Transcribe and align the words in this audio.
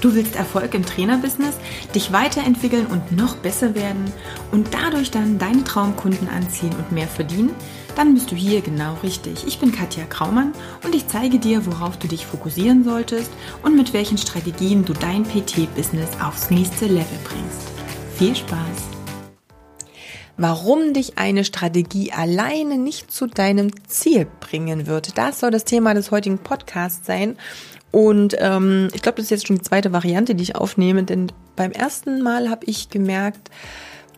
Du 0.00 0.14
willst 0.14 0.34
Erfolg 0.34 0.72
im 0.74 0.84
Trainerbusiness, 0.84 1.56
dich 1.94 2.10
weiterentwickeln 2.10 2.86
und 2.86 3.12
noch 3.12 3.36
besser 3.36 3.74
werden 3.74 4.10
und 4.50 4.68
dadurch 4.72 5.10
dann 5.10 5.38
deine 5.38 5.62
Traumkunden 5.62 6.28
anziehen 6.28 6.74
und 6.78 6.90
mehr 6.90 7.08
verdienen? 7.08 7.54
Dann 7.96 8.14
bist 8.14 8.30
du 8.30 8.34
hier 8.34 8.62
genau 8.62 8.96
richtig. 9.02 9.46
Ich 9.46 9.58
bin 9.58 9.72
Katja 9.72 10.04
Kraumann 10.04 10.52
und 10.84 10.94
ich 10.94 11.06
zeige 11.06 11.38
dir, 11.38 11.66
worauf 11.66 11.98
du 11.98 12.08
dich 12.08 12.24
fokussieren 12.24 12.82
solltest 12.82 13.30
und 13.62 13.76
mit 13.76 13.92
welchen 13.92 14.16
Strategien 14.16 14.86
du 14.86 14.94
dein 14.94 15.24
PT-Business 15.24 16.08
aufs 16.24 16.50
nächste 16.50 16.86
Level 16.86 17.18
bringst. 17.24 17.68
Viel 18.16 18.34
Spaß! 18.34 19.00
Warum 20.42 20.94
dich 20.94 21.18
eine 21.18 21.44
Strategie 21.44 22.12
alleine 22.12 22.78
nicht 22.78 23.12
zu 23.12 23.26
deinem 23.26 23.70
Ziel 23.86 24.26
bringen 24.40 24.86
wird, 24.86 25.18
das 25.18 25.40
soll 25.40 25.50
das 25.50 25.64
Thema 25.64 25.92
des 25.92 26.10
heutigen 26.10 26.38
Podcasts 26.38 27.06
sein. 27.06 27.36
Und 27.90 28.36
ähm, 28.38 28.88
ich 28.94 29.02
glaube, 29.02 29.16
das 29.16 29.24
ist 29.24 29.30
jetzt 29.30 29.46
schon 29.46 29.56
die 29.56 29.62
zweite 29.62 29.92
Variante, 29.92 30.34
die 30.34 30.44
ich 30.44 30.56
aufnehme, 30.56 31.02
denn 31.02 31.32
beim 31.56 31.72
ersten 31.72 32.22
Mal 32.22 32.48
habe 32.48 32.64
ich 32.66 32.88
gemerkt, 32.88 33.50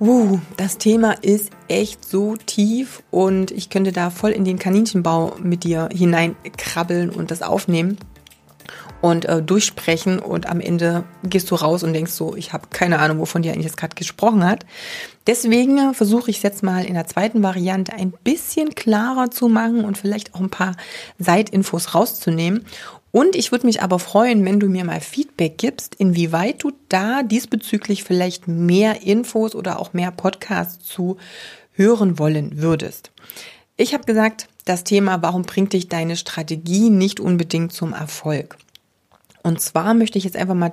uh, 0.00 0.38
das 0.56 0.78
Thema 0.78 1.12
ist 1.22 1.50
echt 1.68 2.08
so 2.08 2.36
tief 2.36 3.02
und 3.10 3.50
ich 3.50 3.70
könnte 3.70 3.92
da 3.92 4.10
voll 4.10 4.30
in 4.30 4.44
den 4.44 4.58
Kaninchenbau 4.58 5.36
mit 5.42 5.64
dir 5.64 5.88
hineinkrabbeln 5.92 7.10
und 7.10 7.30
das 7.30 7.42
aufnehmen 7.42 7.98
und 9.00 9.24
äh, 9.24 9.42
durchsprechen 9.42 10.18
und 10.18 10.48
am 10.48 10.60
Ende 10.60 11.04
gehst 11.24 11.50
du 11.50 11.56
raus 11.56 11.82
und 11.82 11.92
denkst 11.92 12.12
so, 12.12 12.36
ich 12.36 12.52
habe 12.52 12.68
keine 12.70 13.00
Ahnung, 13.00 13.18
wovon 13.18 13.42
die 13.42 13.50
eigentlich 13.50 13.66
jetzt 13.66 13.76
gerade 13.76 13.96
gesprochen 13.96 14.44
hat. 14.44 14.64
Deswegen 15.26 15.92
versuche 15.94 16.30
ich 16.30 16.38
es 16.38 16.42
jetzt 16.42 16.62
mal 16.62 16.84
in 16.84 16.94
der 16.94 17.06
zweiten 17.06 17.42
Variante 17.42 17.92
ein 17.92 18.12
bisschen 18.24 18.74
klarer 18.74 19.30
zu 19.30 19.48
machen 19.48 19.84
und 19.84 19.98
vielleicht 19.98 20.34
auch 20.34 20.40
ein 20.40 20.50
paar 20.50 20.76
Seitinfos 21.18 21.94
rauszunehmen 21.94 22.64
und 23.12 23.36
ich 23.36 23.52
würde 23.52 23.66
mich 23.66 23.82
aber 23.82 23.98
freuen, 23.98 24.44
wenn 24.44 24.58
du 24.58 24.68
mir 24.68 24.84
mal 24.84 25.00
Feedback 25.00 25.58
gibst, 25.58 25.94
inwieweit 25.94 26.62
du 26.62 26.72
da 26.88 27.22
diesbezüglich 27.22 28.04
vielleicht 28.04 28.48
mehr 28.48 29.02
Infos 29.02 29.54
oder 29.54 29.78
auch 29.78 29.92
mehr 29.92 30.10
Podcasts 30.10 30.84
zu 30.84 31.18
hören 31.72 32.18
wollen 32.18 32.62
würdest. 32.62 33.12
Ich 33.76 33.92
habe 33.92 34.04
gesagt, 34.04 34.48
das 34.64 34.84
Thema, 34.84 35.22
warum 35.22 35.42
bringt 35.42 35.74
dich 35.74 35.88
deine 35.88 36.16
Strategie 36.16 36.88
nicht 36.88 37.20
unbedingt 37.20 37.72
zum 37.72 37.92
Erfolg? 37.92 38.56
Und 39.42 39.60
zwar 39.60 39.92
möchte 39.92 40.16
ich 40.16 40.24
jetzt 40.24 40.36
einfach 40.36 40.54
mal 40.54 40.72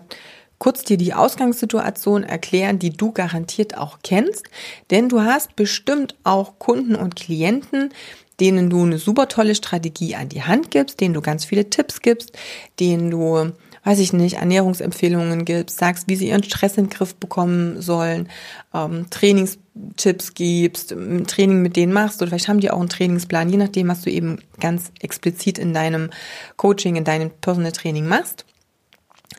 kurz 0.59 0.83
dir 0.83 0.97
die 0.97 1.13
Ausgangssituation 1.13 2.23
erklären, 2.23 2.79
die 2.79 2.91
du 2.91 3.11
garantiert 3.11 3.77
auch 3.77 3.99
kennst, 4.03 4.45
denn 4.91 5.09
du 5.09 5.21
hast 5.21 5.55
bestimmt 5.55 6.15
auch 6.23 6.59
Kunden 6.59 6.95
und 6.95 7.15
Klienten, 7.15 7.91
denen 8.39 8.69
du 8.69 8.83
eine 8.83 8.97
super 8.97 9.27
tolle 9.27 9.55
Strategie 9.55 10.15
an 10.15 10.29
die 10.29 10.43
Hand 10.43 10.71
gibst, 10.71 11.01
denen 11.01 11.13
du 11.13 11.21
ganz 11.21 11.45
viele 11.45 11.69
Tipps 11.69 12.01
gibst, 12.01 12.37
denen 12.79 13.11
du, 13.11 13.51
weiß 13.83 13.99
ich 13.99 14.13
nicht, 14.13 14.37
Ernährungsempfehlungen 14.37 15.45
gibst, 15.45 15.77
sagst, 15.77 16.07
wie 16.07 16.15
sie 16.15 16.29
ihren 16.29 16.43
Stress 16.43 16.77
in 16.77 16.85
den 16.85 16.89
Griff 16.89 17.15
bekommen 17.15 17.81
sollen, 17.81 18.29
ähm, 18.73 19.07
Trainingstipps 19.09 20.33
gibst, 20.33 20.91
ein 20.91 21.27
Training 21.27 21.61
mit 21.61 21.75
denen 21.75 21.93
machst 21.93 22.21
oder 22.21 22.29
vielleicht 22.29 22.47
haben 22.47 22.59
die 22.59 22.71
auch 22.71 22.79
einen 22.79 22.89
Trainingsplan, 22.89 23.49
je 23.49 23.57
nachdem, 23.57 23.87
was 23.87 24.01
du 24.01 24.11
eben 24.11 24.39
ganz 24.59 24.91
explizit 25.01 25.57
in 25.57 25.73
deinem 25.73 26.09
Coaching, 26.55 26.95
in 26.95 27.03
deinem 27.03 27.29
Personal 27.29 27.71
Training 27.71 28.07
machst. 28.07 28.45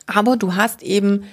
Aber 0.07 0.37
du 0.37 0.55
hast 0.55 0.83
eben 0.83 1.25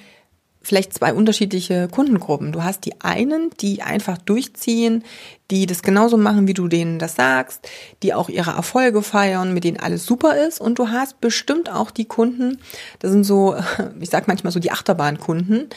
vielleicht 0.69 0.93
zwei 0.93 1.13
unterschiedliche 1.13 1.87
Kundengruppen. 1.87 2.51
Du 2.51 2.63
hast 2.63 2.85
die 2.85 3.01
einen, 3.01 3.49
die 3.59 3.81
einfach 3.81 4.19
durchziehen, 4.19 5.03
die 5.49 5.65
das 5.65 5.81
genauso 5.81 6.15
machen, 6.15 6.47
wie 6.47 6.53
du 6.53 6.67
denen 6.67 6.99
das 6.99 7.15
sagst, 7.15 7.67
die 8.03 8.13
auch 8.13 8.29
ihre 8.29 8.51
Erfolge 8.51 9.01
feiern, 9.01 9.51
mit 9.53 9.63
denen 9.63 9.79
alles 9.79 10.05
super 10.05 10.37
ist. 10.37 10.61
Und 10.61 10.77
du 10.77 10.89
hast 10.89 11.19
bestimmt 11.21 11.71
auch 11.71 11.89
die 11.89 12.05
Kunden, 12.05 12.59
das 12.99 13.11
sind 13.11 13.23
so, 13.23 13.55
ich 13.99 14.11
sag 14.11 14.27
manchmal 14.27 14.53
so 14.53 14.59
die 14.59 14.71
Achterbahnkunden, 14.71 15.69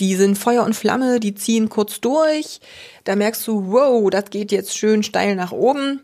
die 0.00 0.14
sind 0.14 0.36
Feuer 0.36 0.64
und 0.64 0.76
Flamme, 0.76 1.18
die 1.18 1.34
ziehen 1.34 1.70
kurz 1.70 2.02
durch. 2.02 2.60
Da 3.04 3.16
merkst 3.16 3.46
du, 3.48 3.72
wow, 3.72 4.10
das 4.10 4.28
geht 4.28 4.52
jetzt 4.52 4.76
schön 4.76 5.02
steil 5.02 5.34
nach 5.34 5.52
oben. 5.52 6.02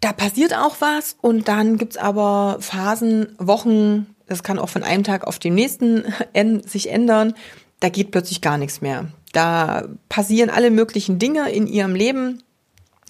Da 0.00 0.12
passiert 0.12 0.54
auch 0.54 0.76
was 0.78 1.16
und 1.20 1.48
dann 1.48 1.78
gibt's 1.78 1.96
aber 1.96 2.58
Phasen, 2.60 3.34
Wochen, 3.38 4.14
das 4.26 4.42
kann 4.42 4.58
auch 4.58 4.68
von 4.68 4.82
einem 4.82 5.04
Tag 5.04 5.26
auf 5.26 5.38
den 5.38 5.54
nächsten 5.54 6.04
sich 6.66 6.90
ändern. 6.90 7.34
Da 7.80 7.88
geht 7.88 8.10
plötzlich 8.10 8.40
gar 8.40 8.58
nichts 8.58 8.80
mehr. 8.80 9.08
Da 9.32 9.86
passieren 10.08 10.50
alle 10.50 10.70
möglichen 10.70 11.18
Dinge 11.18 11.50
in 11.50 11.66
ihrem 11.66 11.94
Leben, 11.94 12.42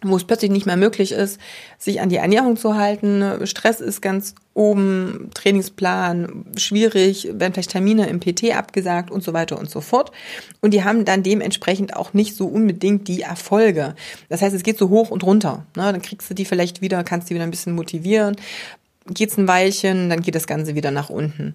wo 0.03 0.17
es 0.17 0.25
plötzlich 0.25 0.51
nicht 0.51 0.67
mehr 0.67 0.77
möglich 0.77 1.13
ist, 1.13 1.41
sich 1.79 2.01
an 2.01 2.09
die 2.09 2.17
Ernährung 2.17 2.57
zu 2.57 2.77
halten. 2.77 3.47
Stress 3.47 3.81
ist 3.81 4.03
ganz 4.03 4.35
oben, 4.53 5.31
Trainingsplan 5.35 6.47
schwierig, 6.57 7.29
werden 7.33 7.55
vielleicht 7.55 7.71
Termine 7.71 8.09
im 8.09 8.21
PT 8.21 8.55
abgesagt 8.55 9.11
und 9.11 9.23
so 9.23 9.33
weiter 9.33 9.59
und 9.59 9.71
so 9.71 9.81
fort. 9.81 10.13
Und 10.61 10.75
die 10.75 10.85
haben 10.85 11.05
dann 11.05 11.23
dementsprechend 11.23 11.97
auch 11.97 12.13
nicht 12.13 12.37
so 12.37 12.47
unbedingt 12.47 13.09
die 13.09 13.23
Erfolge. 13.23 13.95
Das 14.29 14.43
heißt, 14.43 14.55
es 14.55 14.65
geht 14.65 14.79
so 14.79 14.91
hoch 14.91 15.11
und 15.11 15.25
runter. 15.25 15.65
Ne? 15.77 15.93
Dann 15.93 16.03
kriegst 16.03 16.29
du 16.29 16.35
die 16.35 16.45
vielleicht 16.45 16.83
wieder, 16.83 17.03
kannst 17.05 17.31
die 17.31 17.35
wieder 17.35 17.45
ein 17.45 17.51
bisschen 17.51 17.75
motivieren 17.75 18.37
geht's 19.09 19.37
ein 19.37 19.49
Weilchen, 19.49 20.11
dann 20.11 20.23
geht 20.23 20.35
das 20.35 20.47
Ganze 20.47 20.75
wieder 20.75 20.91
nach 20.91 21.11
unten. 21.11 21.55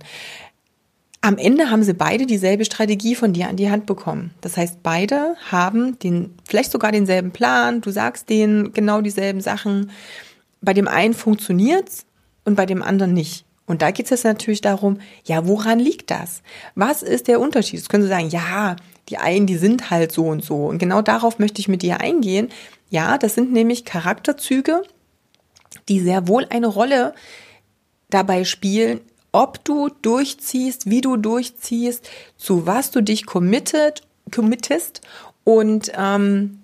Am 1.24 1.38
Ende 1.38 1.70
haben 1.70 1.84
sie 1.84 1.94
beide 1.94 2.26
dieselbe 2.26 2.66
Strategie 2.66 3.14
von 3.14 3.34
dir 3.34 3.48
an 3.48 3.56
die 3.56 3.70
Hand 3.70 3.86
bekommen. 3.86 4.34
Das 4.42 4.58
heißt, 4.58 4.82
beide 4.82 5.36
haben 5.52 6.00
den, 6.00 6.34
vielleicht 6.48 6.72
sogar 6.72 6.92
denselben 6.92 7.32
Plan, 7.32 7.82
du 7.82 7.92
sagst 7.92 8.30
denen 8.30 8.74
genau 8.74 9.02
dieselben 9.02 9.40
Sachen. 9.40 9.92
Bei 10.62 10.74
dem 10.74 10.88
einen 10.88 11.14
funktioniert's 11.14 12.06
und 12.44 12.56
bei 12.56 12.66
dem 12.66 12.82
anderen 12.82 13.14
nicht. 13.14 13.46
Und 13.68 13.84
da 13.84 13.92
geht 13.92 14.06
es 14.06 14.10
jetzt 14.10 14.24
natürlich 14.24 14.62
darum, 14.62 15.00
ja, 15.24 15.48
woran 15.48 15.80
liegt 15.80 16.10
das? 16.10 16.42
Was 16.74 17.04
ist 17.04 17.28
der 17.28 17.40
Unterschied? 17.40 17.80
Das 17.80 17.88
können 17.88 18.04
Sie 18.04 18.10
sagen, 18.10 18.30
ja, 18.30 18.76
die 19.10 19.18
einen, 19.18 19.46
die 19.46 19.58
sind 19.58 19.92
halt 19.92 20.12
so 20.12 20.26
und 20.26 20.44
so. 20.44 20.66
Und 20.66 20.80
genau 20.80 21.02
darauf 21.02 21.40
möchte 21.40 21.62
ich 21.62 21.68
mit 21.68 21.84
dir 21.84 22.02
eingehen. 22.02 22.50
Ja, 22.90 23.18
das 23.18 23.36
sind 23.36 23.54
nämlich 23.54 23.86
Charakterzüge, 23.86 24.84
die 25.90 26.00
sehr 26.00 26.28
wohl 26.28 26.46
eine 26.50 26.68
Rolle 26.68 27.14
dabei 28.10 28.44
spielen, 28.44 29.02
ob 29.32 29.64
du 29.64 29.90
durchziehst, 30.02 30.90
wie 30.90 31.02
du 31.02 31.18
durchziehst, 31.18 32.10
zu 32.38 32.66
was 32.68 32.92
du 32.92 33.02
dich 33.02 33.26
committed, 33.26 34.02
committest 34.30 35.02
und 35.44 35.92
ähm, 35.98 36.62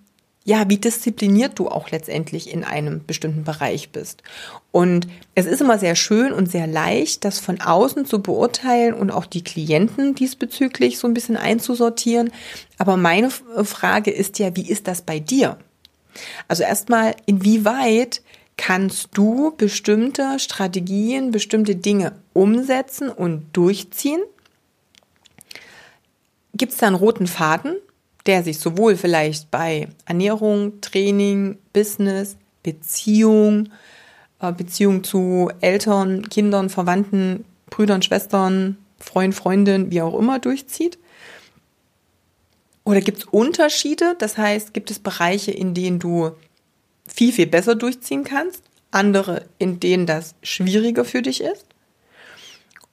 ja, 0.48 0.70
wie 0.70 0.78
diszipliniert 0.78 1.60
du 1.60 1.68
auch 1.68 1.92
letztendlich 1.92 2.54
in 2.54 2.64
einem 2.64 3.04
bestimmten 3.06 3.44
Bereich 3.44 3.90
bist. 3.90 4.24
Und 4.72 5.06
es 5.36 5.46
ist 5.46 5.60
immer 5.60 5.78
sehr 5.78 5.96
schön 5.96 6.32
und 6.32 6.50
sehr 6.50 6.68
leicht, 6.68 7.26
das 7.26 7.40
von 7.40 7.60
außen 7.60 8.06
zu 8.06 8.22
beurteilen 8.22 8.94
und 8.94 9.12
auch 9.12 9.26
die 9.26 9.44
Klienten 9.44 10.16
diesbezüglich 10.16 11.00
so 11.00 11.08
ein 11.08 11.14
bisschen 11.14 11.36
einzusortieren. 11.36 12.32
Aber 12.78 12.96
meine 12.96 13.30
Frage 13.30 14.10
ist 14.10 14.40
ja, 14.40 14.56
wie 14.56 14.70
ist 14.70 14.88
das 14.88 15.02
bei 15.02 15.20
dir? 15.20 15.58
Also 16.48 16.64
erstmal, 16.64 17.16
inwieweit 17.26 18.22
kannst 18.58 19.10
du 19.14 19.54
bestimmte 19.56 20.40
Strategien, 20.40 21.32
bestimmte 21.32 21.76
Dinge 21.76 22.14
umsetzen 22.34 23.10
und 23.10 23.46
durchziehen? 23.54 24.22
Gibt 26.54 26.74
es 26.74 26.80
da 26.80 26.88
einen 26.88 26.96
roten 26.96 27.28
Faden, 27.28 27.76
der 28.26 28.44
sich 28.44 28.60
sowohl 28.60 28.98
vielleicht 28.98 29.52
bei 29.52 29.88
Ernährung, 30.06 30.82
Training, 30.82 31.58
Business, 31.72 32.36
Beziehung, 32.64 33.70
äh, 34.42 34.52
Beziehung 34.52 35.04
zu 35.04 35.50
Eltern, 35.62 36.28
Kindern, 36.28 36.70
Verwandten, 36.70 37.46
Brüdern, 37.70 38.02
Schwestern, 38.02 38.78
Freund, 39.00 39.36
Freundin, 39.36 39.92
wie 39.92 40.02
auch 40.02 40.18
immer 40.18 40.40
durchzieht? 40.40 40.98
Oder 42.84 43.02
gibt 43.02 43.20
es 43.20 43.26
Unterschiede? 43.26 44.16
Das 44.18 44.38
heißt, 44.38 44.74
gibt 44.74 44.92
es 44.92 45.00
Bereiche, 45.00 45.52
in 45.52 45.74
denen 45.74 46.00
du 46.00 46.32
viel, 47.08 47.32
viel 47.32 47.48
besser 47.48 47.76
durchziehen 47.76 48.24
kannst, 48.24 48.64
andere, 48.92 49.46
in 49.58 49.80
denen 49.80 50.06
das 50.06 50.36
schwieriger 50.42 51.06
für 51.06 51.22
dich 51.22 51.42
ist. 51.42 51.66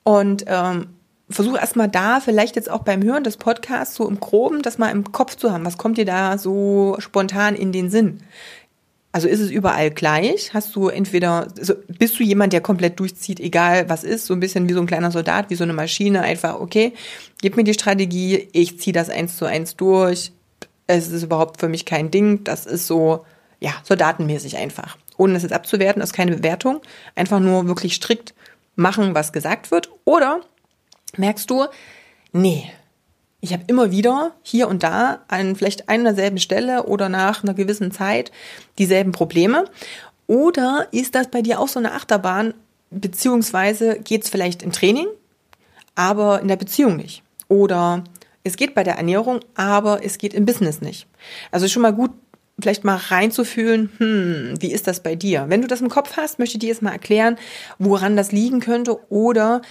Und 0.03 0.45
ähm, 0.47 0.89
versuche 1.31 1.59
erstmal 1.59 1.89
da, 1.89 2.21
vielleicht 2.21 2.57
jetzt 2.57 2.71
auch 2.71 2.83
beim 2.83 3.03
Hören 3.03 3.25
des 3.25 3.37
Podcasts, 3.37 3.95
so 3.95 4.09
im 4.09 4.21
Groben, 4.21 4.63
das 4.63 4.79
mal 4.79 4.91
im 4.91 5.13
Kopf 5.13 5.37
zu 5.37 5.53
haben. 5.53 5.65
Was 5.65 5.79
kommt 5.79 5.99
dir 5.99 6.05
da 6.05 6.39
so 6.39 6.97
spontan 6.99 7.55
in 7.55 7.73
den 7.73 7.91
Sinn? 7.91 8.21
Also 9.13 9.29
ist 9.29 9.41
es 9.41 9.51
überall 9.51 9.93
gleich? 9.93 10.53
Hast 10.55 10.75
du 10.75 10.89
entweder, 10.89 11.47
also 11.57 11.75
bist 11.87 12.19
du 12.19 12.25
jemand, 12.25 12.53
der 12.53 12.61
komplett 12.61 12.99
durchzieht, 12.99 13.39
egal 13.39 13.89
was 13.89 14.03
ist, 14.03 14.27
so 14.27 14.35
ein 14.35 14.41
bisschen 14.41 14.69
wie 14.69 14.73
so 14.73 14.81
ein 14.81 14.87
kleiner 14.87 15.13
Soldat, 15.13 15.51
wie 15.51 15.55
so 15.55 15.63
eine 15.63 15.73
Maschine, 15.73 16.23
einfach, 16.23 16.61
okay, 16.61 16.93
gib 17.41 17.57
mir 17.57 17.63
die 17.63 17.75
Strategie, 17.75 18.49
ich 18.53 18.81
ziehe 18.81 18.93
das 18.93 19.11
eins 19.11 19.37
zu 19.37 19.45
eins 19.45 19.77
durch, 19.77 20.33
es 20.89 21.09
ist 21.09 21.23
überhaupt 21.23 21.61
für 21.61 21.69
mich 21.69 21.85
kein 21.85 22.11
Ding, 22.11 22.43
das 22.43 22.67
ist 22.67 22.89
so, 22.89 23.25
ja, 23.65 23.73
soldatenmäßig 23.83 24.59
einfach. 24.59 24.99
Ohne 25.17 25.33
das 25.33 25.43
jetzt 25.43 25.55
abzuwerten, 25.55 26.03
ist 26.03 26.13
keine 26.13 26.37
Bewertung. 26.37 26.83
Einfach 27.15 27.41
nur 27.41 27.67
wirklich 27.67 27.95
strikt 27.95 28.35
machen, 28.77 29.15
was 29.15 29.33
gesagt 29.33 29.71
wird. 29.71 29.89
Oder 30.05 30.43
merkst 31.17 31.49
du, 31.49 31.65
nee, 32.33 32.71
ich 33.41 33.55
habe 33.55 33.65
immer 33.67 33.91
wieder 33.91 34.33
hier 34.43 34.69
und 34.69 34.83
da 34.83 35.21
an 35.29 35.57
vielleicht 35.57 35.89
einer 35.89 36.13
derselben 36.13 36.39
Stelle 36.39 36.85
oder 36.85 37.09
nach 37.09 37.43
einer 37.43 37.55
gewissen 37.55 37.91
Zeit 37.91 38.33
dieselben 38.77 39.13
Probleme. 39.13 39.65
Oder 40.27 40.89
ist 40.91 41.15
das 41.15 41.31
bei 41.31 41.41
dir 41.41 41.59
auch 41.59 41.69
so 41.69 41.79
eine 41.79 41.93
Achterbahn, 41.93 42.53
beziehungsweise 42.91 43.99
geht 43.99 44.25
es 44.25 44.29
vielleicht 44.29 44.63
im 44.63 44.73
Training, 44.73 45.07
aber 45.95 46.43
in 46.43 46.49
der 46.49 46.57
Beziehung 46.57 46.97
nicht. 46.97 47.23
Oder 47.49 48.05
es 48.43 48.57
geht 48.57 48.75
bei 48.75 48.85
der 48.85 48.97
Ernährung, 48.97 49.41
aber 49.55 50.05
es 50.05 50.19
geht 50.19 50.35
im 50.35 50.45
Business 50.45 50.83
nicht. 50.83 51.07
Also 51.51 51.67
schon 51.67 51.81
mal 51.81 51.95
gut, 51.95 52.11
vielleicht 52.61 52.85
mal 52.85 52.97
reinzufühlen, 52.97 53.91
hm, 53.99 54.55
wie 54.61 54.73
ist 54.73 54.87
das 54.87 55.03
bei 55.03 55.17
dir? 55.17 55.47
Wenn 55.49 55.63
du 55.63 55.69
das 55.69 55.81
im 55.81 55.89
Kopf 55.89 56.17
hast, 56.17 56.39
möchte 56.39 56.57
ich 56.57 56.61
dir 56.61 56.69
jetzt 56.69 56.83
mal 56.83 56.93
erklären, 56.93 57.37
woran 57.79 58.17
das 58.17 58.33
liegen 58.33 58.61
könnte 58.61 58.99
oder 59.11 59.63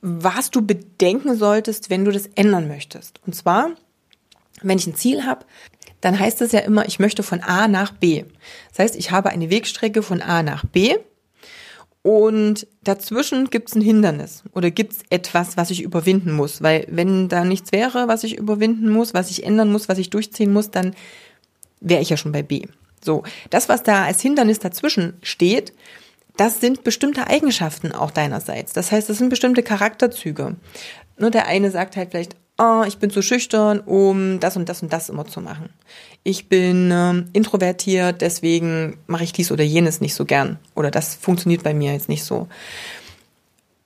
was 0.00 0.50
du 0.50 0.62
bedenken 0.64 1.36
solltest, 1.36 1.90
wenn 1.90 2.04
du 2.04 2.10
das 2.10 2.26
ändern 2.34 2.68
möchtest. 2.68 3.20
Und 3.26 3.34
zwar, 3.34 3.72
wenn 4.62 4.78
ich 4.78 4.86
ein 4.86 4.94
Ziel 4.94 5.26
habe, 5.26 5.44
dann 6.00 6.18
heißt 6.18 6.40
es 6.40 6.52
ja 6.52 6.60
immer, 6.60 6.86
ich 6.86 6.98
möchte 6.98 7.22
von 7.22 7.42
A 7.42 7.68
nach 7.68 7.92
B. 7.92 8.24
Das 8.70 8.78
heißt, 8.78 8.96
ich 8.96 9.10
habe 9.10 9.28
eine 9.28 9.50
Wegstrecke 9.50 10.02
von 10.02 10.22
A 10.22 10.42
nach 10.42 10.64
B 10.64 10.96
und 12.02 12.66
dazwischen 12.82 13.50
gibt 13.50 13.68
es 13.68 13.74
ein 13.74 13.82
Hindernis 13.82 14.42
oder 14.54 14.70
gibt 14.70 14.92
es 14.92 14.98
etwas, 15.10 15.58
was 15.58 15.70
ich 15.70 15.82
überwinden 15.82 16.32
muss. 16.32 16.62
Weil 16.62 16.86
wenn 16.88 17.28
da 17.28 17.44
nichts 17.44 17.72
wäre, 17.72 18.08
was 18.08 18.24
ich 18.24 18.38
überwinden 18.38 18.88
muss, 18.90 19.12
was 19.12 19.30
ich 19.30 19.44
ändern 19.44 19.70
muss, 19.70 19.88
was 19.88 19.98
ich 19.98 20.08
durchziehen 20.08 20.52
muss, 20.52 20.70
dann 20.70 20.94
wäre 21.80 22.02
ich 22.02 22.10
ja 22.10 22.16
schon 22.16 22.32
bei 22.32 22.42
B. 22.42 22.66
So, 23.02 23.22
das, 23.48 23.68
was 23.68 23.82
da 23.82 24.04
als 24.04 24.20
Hindernis 24.20 24.58
dazwischen 24.58 25.14
steht, 25.22 25.72
das 26.36 26.60
sind 26.60 26.84
bestimmte 26.84 27.26
Eigenschaften 27.26 27.92
auch 27.92 28.10
deinerseits. 28.10 28.72
Das 28.72 28.92
heißt, 28.92 29.08
das 29.08 29.18
sind 29.18 29.30
bestimmte 29.30 29.62
Charakterzüge. 29.62 30.56
Nur 31.18 31.30
der 31.30 31.46
eine 31.46 31.70
sagt 31.70 31.96
halt 31.96 32.10
vielleicht, 32.10 32.36
oh, 32.58 32.84
ich 32.86 32.98
bin 32.98 33.10
zu 33.10 33.22
schüchtern, 33.22 33.80
um 33.80 34.40
das 34.40 34.56
und 34.56 34.68
das 34.68 34.82
und 34.82 34.92
das 34.92 35.08
immer 35.08 35.26
zu 35.26 35.40
machen. 35.40 35.70
Ich 36.22 36.48
bin 36.48 36.90
ähm, 36.92 37.28
introvertiert, 37.32 38.20
deswegen 38.20 38.98
mache 39.06 39.24
ich 39.24 39.32
dies 39.32 39.50
oder 39.50 39.64
jenes 39.64 40.00
nicht 40.00 40.14
so 40.14 40.24
gern. 40.24 40.58
Oder 40.74 40.90
das 40.90 41.14
funktioniert 41.14 41.62
bei 41.62 41.74
mir 41.74 41.92
jetzt 41.92 42.08
nicht 42.08 42.24
so. 42.24 42.48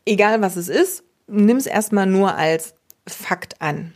Egal 0.05 0.43
was 0.43 0.57
es 0.57 0.69
ist, 0.69 1.05
nimm 1.27 1.57
es 1.57 1.67
erstmal 1.67 2.07
nur 2.07 2.35
als 2.35 2.75
Fakt 3.07 3.61
an. 3.61 3.95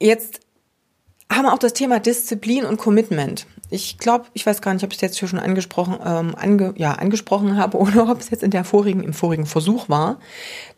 Jetzt 0.00 0.40
haben 1.36 1.46
auch 1.46 1.58
das 1.58 1.72
Thema 1.72 2.00
Disziplin 2.00 2.64
und 2.64 2.78
Commitment 2.78 3.46
ich 3.74 3.98
glaube, 3.98 4.26
ich 4.34 4.46
weiß 4.46 4.62
gar 4.62 4.72
nicht, 4.72 4.84
ob 4.84 4.92
ich 4.92 4.98
es 4.98 5.02
jetzt 5.02 5.18
schon 5.18 5.38
angesprochen, 5.38 5.98
ähm, 6.04 6.34
ange, 6.36 6.74
ja, 6.76 6.92
angesprochen 6.92 7.56
habe 7.56 7.78
oder 7.78 8.08
ob 8.08 8.20
es 8.20 8.30
jetzt 8.30 8.42
in 8.42 8.50
der 8.50 8.64
vorigen, 8.64 9.02
im 9.02 9.12
vorigen 9.12 9.46
Versuch 9.46 9.88
war. 9.88 10.20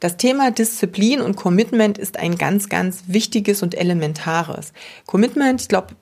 Das 0.01 0.17
Thema 0.17 0.51
Disziplin 0.51 1.21
und 1.21 1.37
Commitment 1.37 1.99
ist 1.99 2.19
ein 2.19 2.37
ganz, 2.37 2.69
ganz 2.69 3.05
wichtiges 3.07 3.63
und 3.63 3.75
elementares. 3.75 4.73
Commitment, 5.07 5.61
ich 5.61 5.69
glaube, 5.69 5.95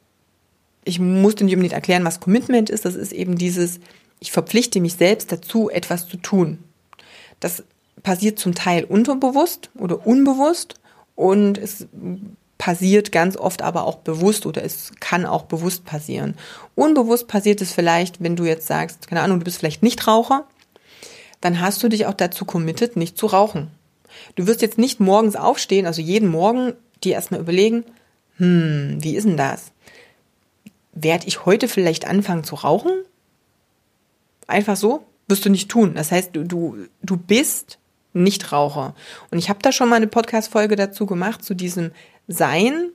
ich 0.85 1.01
musste 1.01 1.45
nicht 1.45 1.55
unbedingt 1.55 1.75
erklären, 1.75 2.05
was 2.05 2.21
Commitment 2.21 2.71
ist. 2.71 2.85
Das 2.85 2.95
ist 2.95 3.12
eben 3.12 3.37
dieses, 3.37 3.81
ich 4.21 4.33
verpflichte 4.33 4.81
mich 4.81 4.95
selbst 4.95 5.33
dazu, 5.33 5.71
etwas 5.71 6.09
zu 6.09 6.19
tun. 6.19 6.59
Das 7.41 7.65
passiert 8.03 8.39
zum 8.39 8.55
Teil 8.55 8.85
unterbewusst 8.85 9.71
oder 9.79 10.06
unbewusst 10.06 10.75
und 11.17 11.56
es 11.56 11.87
passiert 12.59 13.12
ganz 13.12 13.37
oft 13.37 13.62
aber 13.62 13.85
auch 13.85 13.97
bewusst 13.97 14.47
oder 14.47 14.65
es 14.65 14.93
kann 15.01 15.27
auch 15.27 15.43
bewusst 15.43 15.85
passieren. 15.85 16.37
Unbewusst 16.75 17.27
passiert 17.27 17.61
es 17.61 17.73
vielleicht, 17.73 18.23
wenn 18.23 18.37
du 18.37 18.45
jetzt 18.45 18.67
sagst, 18.67 19.09
keine 19.09 19.23
Ahnung, 19.23 19.41
du 19.41 19.45
bist 19.45 19.59
vielleicht 19.59 19.83
nicht 19.83 20.06
Raucher, 20.06 20.47
dann 21.41 21.61
hast 21.61 21.83
du 21.83 21.89
dich 21.89 22.06
auch 22.06 22.15
dazu 22.15 22.45
committed, 22.45 22.97
nicht 22.97 23.19
zu 23.19 23.27
rauchen. 23.27 23.71
Du 24.37 24.47
wirst 24.47 24.62
jetzt 24.62 24.79
nicht 24.79 25.01
morgens 25.01 25.37
aufstehen, 25.37 25.87
also 25.87 26.01
jeden 26.01 26.29
Morgen 26.29 26.73
dir 27.03 27.15
erstmal 27.15 27.41
überlegen, 27.41 27.85
hm, 28.37 28.99
wie 29.01 29.17
ist 29.17 29.25
denn 29.27 29.37
das? 29.37 29.73
Werde 30.93 31.27
ich 31.27 31.45
heute 31.45 31.69
vielleicht 31.69 32.06
anfangen 32.06 32.45
zu 32.45 32.55
rauchen? 32.55 32.93
Einfach 34.47 34.77
so? 34.77 35.05
Wirst 35.27 35.45
du 35.45 35.51
nicht 35.51 35.69
tun. 35.71 35.95
Das 35.95 36.12
heißt, 36.12 36.35
du, 36.35 36.45
du, 36.45 36.77
du 37.03 37.17
bist 37.17 37.79
Nichtraucher. 38.15 38.95
Und 39.31 39.39
ich 39.39 39.49
habe 39.49 39.59
da 39.61 39.73
schon 39.73 39.89
mal 39.89 39.97
eine 39.97 40.06
Podcast-Folge 40.06 40.77
dazu 40.77 41.05
gemacht, 41.05 41.45
zu 41.45 41.55
diesem 41.55 41.91
Sein 42.29 42.91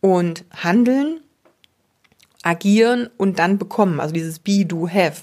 und 0.00 0.44
Handeln, 0.50 1.20
Agieren 2.42 3.08
und 3.16 3.38
dann 3.38 3.58
bekommen. 3.58 4.00
Also 4.00 4.14
dieses 4.14 4.38
Be, 4.38 4.64
Do, 4.64 4.88
Have. 4.88 5.22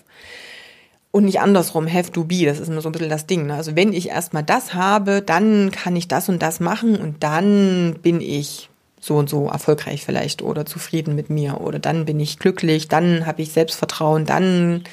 Und 1.12 1.26
nicht 1.26 1.40
andersrum, 1.40 1.88
have 1.88 2.12
to 2.12 2.24
be, 2.24 2.44
das 2.44 2.60
ist 2.60 2.70
immer 2.70 2.82
so 2.82 2.90
ein 2.90 2.92
bisschen 2.92 3.08
das 3.08 3.28
Ding. 3.28 3.46
Ne? 3.46 3.54
Also 3.54 3.76
wenn 3.76 3.94
ich 3.94 4.10
erstmal 4.10 4.42
das 4.42 4.74
habe, 4.74 5.22
dann 5.22 5.70
kann 5.70 5.96
ich 5.96 6.08
das 6.08 6.28
und 6.28 6.42
das 6.42 6.60
machen 6.60 6.96
und 6.96 7.24
dann 7.24 8.00
bin 8.02 8.20
ich 8.20 8.68
so 9.00 9.18
und 9.18 9.30
so 9.30 9.48
erfolgreich 9.48 10.04
vielleicht 10.04 10.42
oder 10.42 10.66
zufrieden 10.66 11.14
mit 11.14 11.30
mir 11.30 11.62
oder 11.62 11.78
dann 11.78 12.06
bin 12.06 12.20
ich 12.20 12.40
glücklich, 12.40 12.88
dann 12.88 13.28
habe 13.28 13.44
ich 13.44 13.52
Selbstvertrauen, 13.52 14.26
dann 14.26 14.86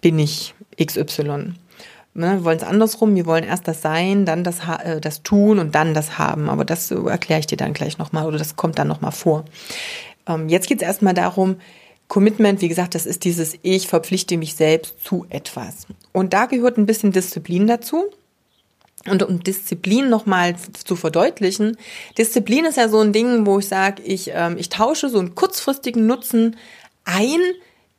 bin 0.00 0.18
ich 0.18 0.54
XY. 0.82 1.52
Ne, 2.16 2.34
wir 2.34 2.44
wollen 2.44 2.58
es 2.58 2.62
andersrum, 2.62 3.16
wir 3.16 3.26
wollen 3.26 3.42
erst 3.42 3.66
das 3.66 3.82
Sein, 3.82 4.24
dann 4.24 4.44
das, 4.44 4.60
äh, 4.84 5.00
das 5.00 5.24
Tun 5.24 5.58
und 5.58 5.74
dann 5.74 5.94
das 5.94 6.16
Haben. 6.16 6.48
Aber 6.48 6.64
das 6.64 6.92
erkläre 6.92 7.40
ich 7.40 7.48
dir 7.48 7.56
dann 7.56 7.72
gleich 7.72 7.98
nochmal 7.98 8.26
oder 8.26 8.38
das 8.38 8.54
kommt 8.54 8.78
dann 8.78 8.86
nochmal 8.86 9.10
vor. 9.10 9.44
Ähm, 10.28 10.48
jetzt 10.48 10.68
geht 10.68 10.80
es 10.80 10.86
erstmal 10.86 11.14
darum, 11.14 11.56
Commitment, 12.06 12.60
wie 12.60 12.68
gesagt, 12.68 12.94
das 12.94 13.06
ist 13.06 13.24
dieses 13.24 13.58
Ich 13.62 13.88
verpflichte 13.88 14.36
mich 14.36 14.54
selbst 14.54 15.02
zu 15.04 15.26
etwas. 15.28 15.86
Und 16.12 16.32
da 16.32 16.46
gehört 16.46 16.78
ein 16.78 16.86
bisschen 16.86 17.10
Disziplin 17.10 17.66
dazu. 17.66 18.04
Und 19.06 19.22
um 19.22 19.42
Disziplin 19.42 20.08
nochmal 20.08 20.54
zu 20.56 20.96
verdeutlichen, 20.96 21.76
Disziplin 22.16 22.64
ist 22.64 22.76
ja 22.76 22.88
so 22.88 23.00
ein 23.00 23.12
Ding, 23.12 23.44
wo 23.44 23.58
ich 23.58 23.68
sage, 23.68 24.02
ich, 24.02 24.30
ähm, 24.32 24.56
ich 24.56 24.68
tausche 24.68 25.08
so 25.08 25.18
einen 25.18 25.34
kurzfristigen 25.34 26.06
Nutzen 26.06 26.56
ein 27.04 27.40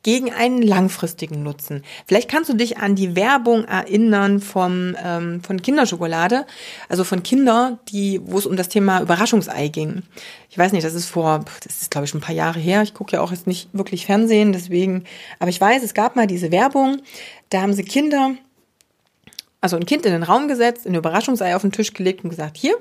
gegen 0.06 0.32
einen 0.32 0.62
langfristigen 0.62 1.42
Nutzen. 1.42 1.82
Vielleicht 2.06 2.30
kannst 2.30 2.48
du 2.48 2.54
dich 2.54 2.78
an 2.78 2.94
die 2.94 3.16
Werbung 3.16 3.64
erinnern 3.64 4.38
vom, 4.38 4.94
ähm, 5.04 5.42
von 5.42 5.60
Kinderschokolade, 5.60 6.46
also 6.88 7.02
von 7.02 7.24
Kinder, 7.24 7.80
die, 7.88 8.20
wo 8.24 8.38
es 8.38 8.46
um 8.46 8.54
das 8.54 8.68
Thema 8.68 9.00
Überraschungsei 9.00 9.66
ging. 9.66 10.04
Ich 10.48 10.56
weiß 10.56 10.70
nicht, 10.70 10.84
das 10.84 10.94
ist 10.94 11.06
vor, 11.06 11.44
das 11.64 11.82
ist 11.82 11.90
glaube 11.90 12.04
ich 12.04 12.12
schon 12.12 12.20
ein 12.20 12.22
paar 12.24 12.36
Jahre 12.36 12.60
her. 12.60 12.82
Ich 12.82 12.94
gucke 12.94 13.16
ja 13.16 13.20
auch 13.20 13.32
jetzt 13.32 13.48
nicht 13.48 13.68
wirklich 13.72 14.06
Fernsehen, 14.06 14.52
deswegen, 14.52 15.02
aber 15.40 15.50
ich 15.50 15.60
weiß, 15.60 15.82
es 15.82 15.92
gab 15.92 16.14
mal 16.14 16.28
diese 16.28 16.52
Werbung, 16.52 17.02
da 17.50 17.62
haben 17.62 17.72
sie 17.72 17.82
Kinder, 17.82 18.36
also 19.60 19.76
ein 19.76 19.86
Kind 19.86 20.06
in 20.06 20.12
den 20.12 20.22
Raum 20.22 20.46
gesetzt, 20.46 20.86
ein 20.86 20.94
Überraschungsei 20.94 21.56
auf 21.56 21.62
den 21.62 21.72
Tisch 21.72 21.92
gelegt 21.92 22.22
und 22.22 22.30
gesagt, 22.30 22.56
hier, 22.56 22.78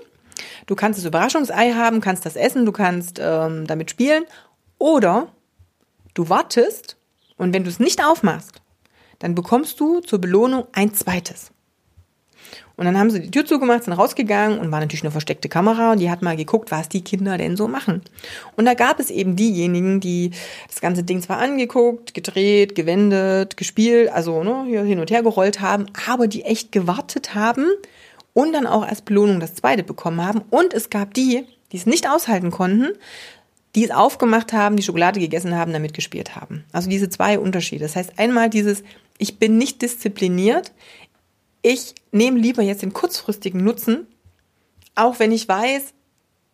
du 0.68 0.76
kannst 0.76 1.00
das 1.00 1.06
Überraschungsei 1.06 1.74
haben, 1.74 2.02
kannst 2.02 2.24
das 2.24 2.36
essen, 2.36 2.68
du 2.68 2.72
kannst 2.72 3.20
ähm, 3.20 3.66
damit 3.66 3.90
spielen 3.90 4.26
oder 4.78 5.30
du 6.14 6.30
wartest 6.30 6.98
und 7.38 7.54
wenn 7.54 7.64
du 7.64 7.70
es 7.70 7.80
nicht 7.80 8.04
aufmachst, 8.04 8.62
dann 9.20 9.36
bekommst 9.36 9.80
du 9.80 10.00
zur 10.02 10.20
Belohnung 10.20 10.66
ein 10.74 10.94
zweites. 10.94 11.52
Und 12.78 12.86
dann 12.86 12.98
haben 12.98 13.10
sie 13.10 13.22
die 13.22 13.32
Tür 13.32 13.46
zugemacht, 13.46 13.84
sind 13.84 13.94
rausgegangen 13.94 14.60
und 14.60 14.72
war 14.72 14.82
natürlich 14.82 15.04
eine 15.04 15.12
versteckte 15.12 15.48
Kamera 15.48 15.94
und 15.94 16.00
die 16.00 16.12
hat 16.12 16.22
mal 16.22 16.36
geguckt, 16.36 16.72
was 16.72 16.90
die 16.90 17.04
Kinder 17.04 17.38
denn 17.38 17.56
so 17.56 17.68
machen. 17.68 18.02
Und 18.58 18.66
da 18.66 18.74
gab 18.74 19.00
es 19.00 19.10
eben 19.10 19.38
diejenigen, 19.38 20.02
die 20.02 20.32
das 20.68 20.82
ganze 20.82 21.04
Ding 21.04 21.22
zwar 21.22 21.38
angeguckt, 21.38 22.14
gedreht, 22.14 22.76
gewendet, 22.76 23.56
gespielt, 23.56 24.10
also 24.12 24.44
ne, 24.44 24.66
hier 24.68 24.84
hin 24.84 25.00
und 25.00 25.10
her 25.10 25.24
gerollt 25.24 25.62
haben, 25.62 25.86
aber 26.08 26.28
die 26.28 26.44
echt 26.44 26.74
gewartet 26.74 27.34
haben 27.34 27.66
und 28.34 28.52
dann 28.52 28.68
auch 28.68 28.84
als 28.84 29.02
Belohnung 29.02 29.40
das 29.40 29.56
zweite 29.56 29.84
bekommen 29.84 30.22
haben. 30.22 30.42
Und 30.50 30.74
es 30.74 30.90
gab 30.90 31.14
die, 31.14 31.46
die 31.72 31.78
es 31.78 31.86
nicht 31.86 32.10
aushalten 32.10 32.52
konnten, 32.52 32.90
die 33.76 33.84
es 33.84 33.92
aufgemacht 33.92 34.54
haben, 34.54 34.78
die 34.78 34.84
Schokolade 34.84 35.20
gegessen 35.20 35.56
haben, 35.56 35.74
damit 35.74 35.94
gespielt 35.94 36.36
haben. 36.36 36.64
Also 36.72 36.90
diese 36.90 37.10
zwei 37.10 37.38
Unterschiede. 37.38 37.84
Das 37.84 37.96
heißt 37.96 38.18
einmal 38.18 38.50
dieses, 38.50 38.84
ich 39.18 39.38
bin 39.38 39.58
nicht 39.58 39.82
diszipliniert, 39.82 40.72
ich 41.62 41.94
nehme 42.12 42.40
lieber 42.40 42.62
jetzt 42.62 42.84
den 42.84 42.94
kurzfristigen 42.94 43.64
Nutzen, 43.64 44.08
auch 44.94 45.20
wenn 45.20 45.32
ich 45.32 45.48
weiß, 45.48 45.94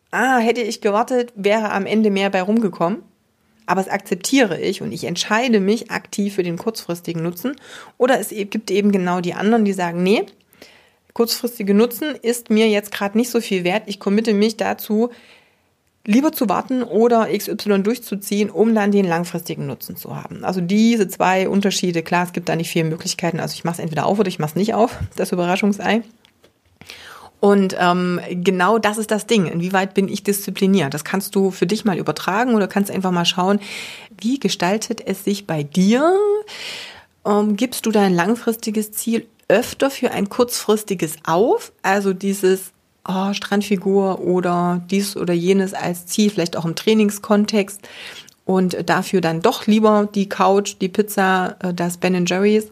ah, 0.10 0.40
hätte 0.40 0.62
ich 0.62 0.82
gewartet, 0.82 1.32
wäre 1.36 1.72
am 1.72 1.86
Ende 1.86 2.10
mehr 2.10 2.30
bei 2.30 2.42
rumgekommen. 2.42 3.04
Aber 3.68 3.82
es 3.82 3.88
akzeptiere 3.88 4.60
ich 4.60 4.82
und 4.82 4.92
ich 4.92 5.04
entscheide 5.04 5.60
mich 5.60 5.92
aktiv 5.92 6.36
für 6.36 6.44
den 6.44 6.58
kurzfristigen 6.58 7.22
Nutzen. 7.22 7.56
Oder 7.98 8.20
es 8.20 8.32
e-, 8.32 8.46
gibt 8.46 8.72
eben 8.72 8.92
genau 8.92 9.22
die 9.22 9.34
anderen, 9.34 9.66
die 9.66 9.74
sagen, 9.74 10.02
nee, 10.02 10.26
kurzfristige 11.14 11.74
Nutzen 11.74 12.16
ist 12.16 12.50
mir 12.50 12.68
jetzt 12.68 12.92
gerade 12.92 13.18
nicht 13.18 13.30
so 13.30 13.40
viel 13.40 13.64
wert. 13.64 13.84
Ich 13.86 14.00
committe 14.00 14.34
mich 14.34 14.58
dazu, 14.58 15.12
lieber 16.06 16.32
zu 16.32 16.50
warten 16.50 16.84
oder 16.84 17.28
XY 17.32 17.84
durchzuziehen, 17.84 18.50
um 18.50 18.74
dann 18.74 18.92
den 18.92 19.06
langfristigen 19.06 19.68
Nutzen 19.68 19.96
zu 19.96 20.16
haben. 20.16 20.44
Also 20.44 20.62
diese 20.62 21.08
zwei 21.08 21.48
Unterschiede, 21.48 22.02
klar, 22.02 22.26
es 22.26 22.34
gibt 22.34 22.50
da 22.50 22.56
nicht 22.56 22.72
viele 22.72 22.86
Möglichkeiten. 22.86 23.40
Also 23.40 23.54
ich 23.54 23.64
mache 23.64 23.76
es 23.76 23.80
entweder 23.80 24.06
auf 24.06 24.20
oder 24.20 24.28
ich 24.28 24.40
mache 24.40 24.52
es 24.52 24.56
nicht 24.56 24.74
auf, 24.74 24.98
das 25.16 25.32
Überraschungsei. 25.32 26.02
Und 27.40 27.76
ähm, 27.80 28.20
genau 28.30 28.78
das 28.78 29.00
ist 29.00 29.10
das 29.10 29.26
Ding. 29.26 29.48
Inwieweit 29.48 29.96
bin 29.96 30.08
ich 30.08 30.24
diszipliniert? 30.24 30.94
Das 30.94 31.04
kannst 31.04 31.36
du 31.36 31.50
für 31.50 31.66
dich 31.66 31.86
mal 31.86 31.98
übertragen 31.98 32.54
oder 32.54 32.68
kannst 32.68 32.92
einfach 32.92 33.10
mal 33.10 33.26
schauen, 33.26 33.60
wie 34.20 34.40
gestaltet 34.40 35.02
es 35.06 35.24
sich 35.24 35.48
bei 35.48 35.64
dir? 35.64 36.16
Ähm, 37.26 37.56
gibst 37.56 37.88
du 37.88 37.92
dein 37.92 38.14
langfristiges 38.14 38.92
Ziel 38.92 39.26
öfter 39.48 39.90
für 39.90 40.12
ein 40.12 40.30
kurzfristiges 40.30 41.16
auf? 41.24 41.74
Also 41.82 42.14
dieses 42.14 42.74
oh, 43.08 43.34
Strandfigur 43.34 44.20
oder 44.20 44.82
dies 44.90 45.18
oder 45.18 45.34
jenes 45.34 45.74
als 45.74 46.06
Ziel, 46.06 46.30
vielleicht 46.30 46.58
auch 46.58 46.66
im 46.66 46.76
Trainingskontext 46.76 47.82
und 48.46 48.90
dafür 48.90 49.22
dann 49.22 49.42
doch 49.42 49.68
lieber 49.68 50.10
die 50.14 50.30
Couch, 50.30 50.76
die 50.82 50.90
Pizza, 50.90 51.56
äh, 51.62 51.74
das 51.74 51.98
Ben 51.98 52.26
Jerry's. 52.26 52.72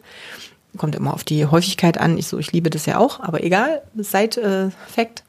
kommt 0.77 0.95
immer 0.95 1.13
auf 1.13 1.23
die 1.23 1.45
Häufigkeit 1.45 1.97
an. 1.97 2.17
Ich 2.17 2.27
so, 2.27 2.37
ich 2.37 2.51
liebe 2.51 2.69
das 2.69 2.85
ja 2.85 2.97
auch, 2.97 3.19
aber 3.19 3.43
egal, 3.43 3.81
Side-Fact. 3.95 5.23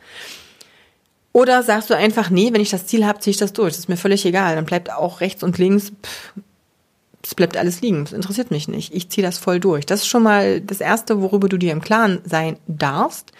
Oder 1.32 1.62
sagst 1.62 1.90
du 1.90 1.96
einfach, 1.96 2.30
nee, 2.30 2.52
wenn 2.52 2.60
ich 2.60 2.70
das 2.70 2.86
Ziel 2.86 3.06
habe, 3.06 3.20
ziehe 3.20 3.30
ich 3.30 3.36
das 3.36 3.52
durch. 3.52 3.72
Das 3.74 3.80
ist 3.80 3.88
mir 3.88 3.96
völlig 3.96 4.26
egal. 4.26 4.56
Dann 4.56 4.64
bleibt 4.64 4.90
auch 4.92 5.20
rechts 5.20 5.44
und 5.44 5.58
links, 5.58 5.92
pff, 6.02 6.32
es 7.22 7.34
bleibt 7.34 7.56
alles 7.56 7.82
liegen. 7.82 8.04
Das 8.04 8.12
interessiert 8.14 8.50
mich 8.50 8.66
nicht. 8.66 8.94
Ich 8.94 9.10
ziehe 9.10 9.26
das 9.26 9.36
voll 9.36 9.60
durch. 9.60 9.84
Das 9.84 10.00
ist 10.00 10.06
schon 10.06 10.22
mal 10.22 10.60
das 10.60 10.80
Erste, 10.80 11.20
worüber 11.20 11.48
du 11.48 11.58
dir 11.58 11.72
im 11.72 11.82
Klaren 11.82 12.20
sein 12.24 12.56
darfst. 12.66 13.32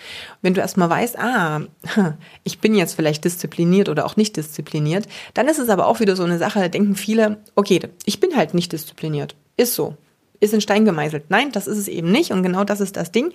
Wenn 0.43 0.53
du 0.53 0.61
erstmal 0.61 0.91
weißt, 0.91 1.19
ah, 1.19 1.63
ich 2.45 2.59
bin 2.59 2.75
jetzt 2.75 2.95
vielleicht 2.95 3.25
diszipliniert 3.25 3.89
oder 3.89 4.05
auch 4.05 4.17
nicht 4.17 4.37
diszipliniert, 4.37 5.09
dann 5.33 5.49
ist 5.49 5.59
es 5.59 5.71
aber 5.71 5.87
auch 5.87 6.01
wieder 6.01 6.15
so 6.15 6.25
eine 6.25 6.39
Sache, 6.39 6.61
da 6.61 6.69
denken 6.69 6.95
viele, 6.95 7.39
okay, 7.55 7.81
ich 8.05 8.21
bin 8.21 8.37
halt 8.37 8.53
nicht 8.53 8.73
diszipliniert. 8.73 9.35
Ist 9.57 9.75
so. 9.75 9.97
Ist 10.41 10.55
in 10.55 10.61
Stein 10.61 10.85
gemeißelt. 10.85 11.25
Nein, 11.31 11.53
das 11.53 11.67
ist 11.67 11.79
es 11.79 11.89
eben 11.89 12.13
nicht. 12.13 12.33
Und 12.33 12.43
genau 12.43 12.65
das 12.65 12.81
ist 12.81 12.97
das 12.97 13.13
Ding. 13.13 13.33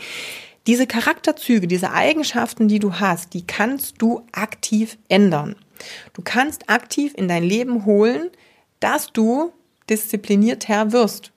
Diese 0.68 0.88
Charakterzüge, 0.88 1.68
diese 1.68 1.92
Eigenschaften, 1.92 2.68
die 2.68 2.80
du 2.80 2.94
hast, 2.94 3.34
die 3.34 3.46
kannst 3.46 4.02
du 4.02 4.24
aktiv 4.32 4.98
ändern. 5.10 5.56
Du 6.14 6.22
kannst 6.24 6.70
aktiv 6.70 7.14
in 7.16 7.28
dein 7.28 7.44
Leben 7.44 7.86
holen, 7.86 8.30
dass 8.80 9.12
du 9.12 9.52
disziplinierter 9.90 10.92
wirst. 10.92 11.32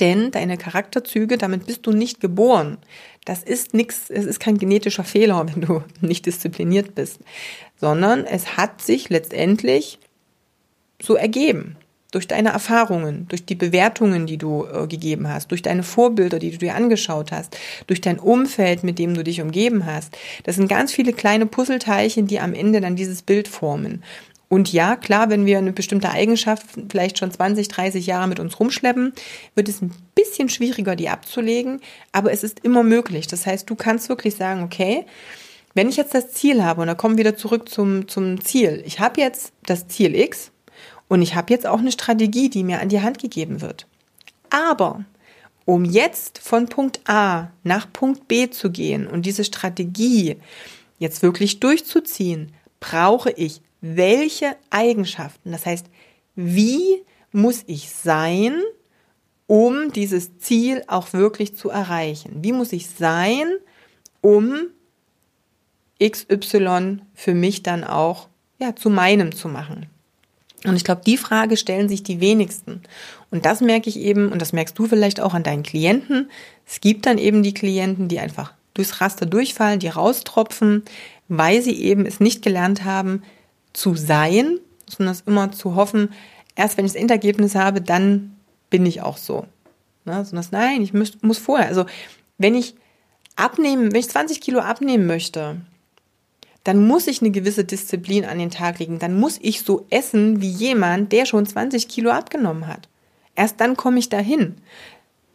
Denn 0.00 0.30
deine 0.30 0.56
Charakterzüge, 0.56 1.38
damit 1.38 1.66
bist 1.66 1.86
du 1.86 1.92
nicht 1.92 2.20
geboren. 2.20 2.78
Das 3.24 3.42
ist 3.42 3.74
nichts, 3.74 4.10
es 4.10 4.24
ist 4.24 4.40
kein 4.40 4.58
genetischer 4.58 5.04
Fehler, 5.04 5.46
wenn 5.52 5.62
du 5.62 5.82
nicht 6.00 6.26
diszipliniert 6.26 6.94
bist, 6.94 7.20
sondern 7.76 8.24
es 8.24 8.56
hat 8.56 8.80
sich 8.82 9.08
letztendlich 9.08 9.98
so 11.00 11.14
ergeben 11.14 11.76
durch 12.10 12.26
deine 12.26 12.50
Erfahrungen, 12.50 13.28
durch 13.28 13.44
die 13.44 13.54
Bewertungen, 13.54 14.26
die 14.26 14.38
du 14.38 14.64
äh, 14.64 14.86
gegeben 14.86 15.28
hast, 15.28 15.50
durch 15.50 15.60
deine 15.60 15.82
Vorbilder, 15.82 16.38
die 16.38 16.50
du 16.50 16.58
dir 16.58 16.74
angeschaut 16.74 17.32
hast, 17.32 17.56
durch 17.86 18.00
dein 18.00 18.18
Umfeld, 18.18 18.82
mit 18.82 18.98
dem 18.98 19.12
du 19.12 19.22
dich 19.22 19.42
umgeben 19.42 19.84
hast. 19.84 20.16
Das 20.44 20.56
sind 20.56 20.68
ganz 20.68 20.92
viele 20.92 21.12
kleine 21.12 21.44
Puzzleteilchen, 21.44 22.26
die 22.26 22.40
am 22.40 22.54
Ende 22.54 22.80
dann 22.80 22.96
dieses 22.96 23.20
Bild 23.20 23.46
formen. 23.46 24.02
Und 24.48 24.72
ja, 24.72 24.96
klar, 24.96 25.28
wenn 25.28 25.44
wir 25.44 25.58
eine 25.58 25.72
bestimmte 25.72 26.10
Eigenschaft 26.10 26.64
vielleicht 26.88 27.18
schon 27.18 27.30
20, 27.30 27.68
30 27.68 28.06
Jahre 28.06 28.28
mit 28.28 28.40
uns 28.40 28.58
rumschleppen, 28.58 29.12
wird 29.54 29.68
es 29.68 29.82
ein 29.82 29.92
bisschen 30.14 30.48
schwieriger, 30.48 30.96
die 30.96 31.10
abzulegen, 31.10 31.80
aber 32.12 32.32
es 32.32 32.42
ist 32.42 32.60
immer 32.64 32.82
möglich. 32.82 33.26
Das 33.26 33.46
heißt, 33.46 33.68
du 33.68 33.74
kannst 33.74 34.08
wirklich 34.08 34.36
sagen, 34.36 34.62
okay, 34.62 35.04
wenn 35.74 35.90
ich 35.90 35.96
jetzt 35.96 36.14
das 36.14 36.32
Ziel 36.32 36.64
habe, 36.64 36.80
und 36.80 36.86
da 36.86 36.94
kommen 36.94 37.18
wir 37.18 37.24
wieder 37.24 37.36
zurück 37.36 37.68
zum, 37.68 38.08
zum 38.08 38.40
Ziel, 38.40 38.82
ich 38.86 39.00
habe 39.00 39.20
jetzt 39.20 39.52
das 39.66 39.86
Ziel 39.86 40.14
X, 40.14 40.50
und 41.08 41.22
ich 41.22 41.34
habe 41.34 41.52
jetzt 41.52 41.66
auch 41.66 41.78
eine 41.78 41.92
Strategie, 41.92 42.50
die 42.50 42.62
mir 42.62 42.80
an 42.80 42.90
die 42.90 43.00
Hand 43.00 43.18
gegeben 43.18 43.60
wird. 43.60 43.86
Aber 44.50 45.04
um 45.64 45.84
jetzt 45.84 46.38
von 46.38 46.68
Punkt 46.68 47.00
A 47.06 47.50
nach 47.62 47.92
Punkt 47.92 48.28
B 48.28 48.48
zu 48.50 48.70
gehen 48.70 49.06
und 49.06 49.26
diese 49.26 49.44
Strategie 49.44 50.36
jetzt 50.98 51.22
wirklich 51.22 51.60
durchzuziehen, 51.60 52.52
brauche 52.80 53.30
ich 53.30 53.60
welche 53.80 54.56
Eigenschaften? 54.70 55.52
Das 55.52 55.66
heißt, 55.66 55.86
wie 56.34 57.02
muss 57.32 57.64
ich 57.66 57.90
sein, 57.90 58.62
um 59.46 59.92
dieses 59.92 60.38
Ziel 60.38 60.82
auch 60.86 61.12
wirklich 61.12 61.56
zu 61.56 61.70
erreichen? 61.70 62.38
Wie 62.42 62.52
muss 62.52 62.72
ich 62.72 62.88
sein, 62.88 63.46
um 64.20 64.68
XY 66.02 67.00
für 67.14 67.34
mich 67.34 67.62
dann 67.62 67.84
auch 67.84 68.28
ja, 68.58 68.74
zu 68.74 68.90
meinem 68.90 69.34
zu 69.34 69.48
machen? 69.48 69.86
Und 70.64 70.74
ich 70.74 70.84
glaube, 70.84 71.02
die 71.06 71.16
Frage 71.16 71.56
stellen 71.56 71.88
sich 71.88 72.02
die 72.02 72.20
wenigsten. 72.20 72.82
Und 73.30 73.46
das 73.46 73.60
merke 73.60 73.88
ich 73.88 73.96
eben, 73.98 74.32
und 74.32 74.42
das 74.42 74.52
merkst 74.52 74.76
du 74.76 74.86
vielleicht 74.86 75.20
auch 75.20 75.34
an 75.34 75.44
deinen 75.44 75.62
Klienten. 75.62 76.30
Es 76.66 76.80
gibt 76.80 77.06
dann 77.06 77.18
eben 77.18 77.44
die 77.44 77.54
Klienten, 77.54 78.08
die 78.08 78.18
einfach 78.18 78.52
durchs 78.74 79.00
Raster 79.00 79.26
durchfallen, 79.26 79.78
die 79.78 79.88
raustropfen, 79.88 80.82
weil 81.28 81.62
sie 81.62 81.80
eben 81.82 82.06
es 82.06 82.18
nicht 82.20 82.42
gelernt 82.42 82.84
haben 82.84 83.22
zu 83.72 83.94
sein, 83.94 84.58
sondern 84.88 85.14
es 85.14 85.22
immer 85.22 85.52
zu 85.52 85.74
hoffen, 85.74 86.10
erst 86.54 86.76
wenn 86.76 86.84
ich 86.84 86.92
das 86.92 87.00
Endergebnis 87.00 87.54
habe, 87.54 87.80
dann 87.80 88.36
bin 88.70 88.86
ich 88.86 89.02
auch 89.02 89.16
so. 89.16 89.46
Ne? 90.04 90.24
Sondern 90.24 90.46
nein, 90.50 90.82
ich 90.82 90.92
muss, 90.92 91.18
muss 91.22 91.38
vorher. 91.38 91.68
Also 91.68 91.86
wenn 92.38 92.54
ich 92.54 92.74
abnehmen, 93.36 93.92
wenn 93.92 94.00
ich 94.00 94.08
20 94.08 94.40
Kilo 94.40 94.60
abnehmen 94.60 95.06
möchte, 95.06 95.60
dann 96.64 96.86
muss 96.86 97.06
ich 97.06 97.22
eine 97.22 97.30
gewisse 97.30 97.64
Disziplin 97.64 98.24
an 98.24 98.38
den 98.38 98.50
Tag 98.50 98.78
legen. 98.78 98.98
Dann 98.98 99.18
muss 99.18 99.38
ich 99.40 99.62
so 99.62 99.86
essen 99.90 100.42
wie 100.42 100.50
jemand, 100.50 101.12
der 101.12 101.24
schon 101.24 101.46
20 101.46 101.88
Kilo 101.88 102.10
abgenommen 102.10 102.66
hat. 102.66 102.88
Erst 103.34 103.60
dann 103.60 103.76
komme 103.76 103.98
ich 103.98 104.08
dahin. 104.08 104.56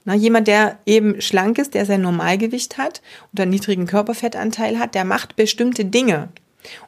Na, 0.05 0.13
jemand, 0.13 0.47
der 0.47 0.79
eben 0.85 1.21
schlank 1.21 1.57
ist, 1.57 1.73
der 1.73 1.85
sein 1.85 2.01
Normalgewicht 2.01 2.77
hat 2.77 3.01
und 3.31 3.39
einen 3.39 3.51
niedrigen 3.51 3.87
Körperfettanteil 3.87 4.77
hat, 4.77 4.95
der 4.95 5.05
macht 5.05 5.37
bestimmte 5.37 5.85
Dinge. 5.85 6.29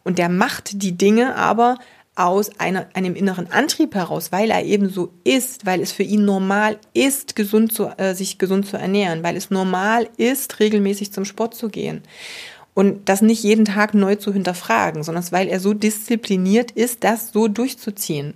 Und 0.04 0.18
der 0.18 0.30
macht 0.30 0.82
die 0.82 0.98
Dinge 0.98 1.36
aber 1.36 1.78
aus 2.16 2.60
einer, 2.60 2.88
einem 2.94 3.16
inneren 3.16 3.52
Antrieb 3.52 3.94
heraus, 3.94 4.32
weil 4.32 4.50
er 4.50 4.64
eben 4.64 4.90
so 4.90 5.12
ist, 5.26 5.66
weil 5.66 5.82
es 5.82 5.92
für 5.92 6.04
ihn 6.04 6.24
normal 6.24 6.78
ist, 6.94 7.36
gesund 7.36 7.74
zu, 7.74 7.88
äh, 7.98 8.16
sich 8.16 8.38
gesund 8.38 8.66
zu 8.66 8.78
ernähren, 8.78 9.22
weil 9.22 9.36
es 9.36 9.50
normal 9.50 10.08
ist, 10.16 10.60
regelmäßig 10.62 11.12
zum 11.12 11.26
Sport 11.26 11.56
zu 11.56 11.68
gehen 11.68 12.04
und 12.76 13.10
das 13.10 13.22
nicht 13.24 13.42
jeden 13.42 13.66
Tag 13.66 13.96
neu 13.96 14.16
zu 14.16 14.32
hinterfragen, 14.32 15.02
sondern 15.02 15.26
weil 15.32 15.48
er 15.48 15.60
so 15.60 15.74
diszipliniert 15.74 16.72
ist, 16.72 17.04
das 17.04 17.32
so 17.32 17.48
durchzuziehen. 17.48 18.36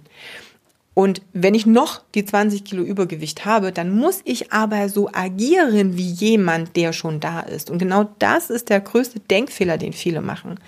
Und 0.96 1.22
wenn 1.34 1.54
ich 1.54 1.66
noch 1.66 2.02
die 2.16 2.26
20 2.26 2.64
Kilo 2.64 2.84
Übergewicht 2.84 3.46
habe, 3.46 3.72
dann 3.72 3.96
muss 3.96 4.22
ich 4.24 4.52
aber 4.52 4.90
so 4.90 5.10
agieren 5.14 5.98
wie 5.98 6.10
jemand, 6.10 6.76
der 6.76 6.94
schon 6.94 7.20
da 7.20 7.42
ist. 7.42 7.70
Und 7.70 7.78
genau 7.80 8.10
das 8.20 8.50
ist 8.50 8.70
der 8.70 8.80
größte 8.80 9.20
Denkfehler, 9.20 9.78
den 9.78 9.94
viele 9.94 10.22
machen. 10.22 10.60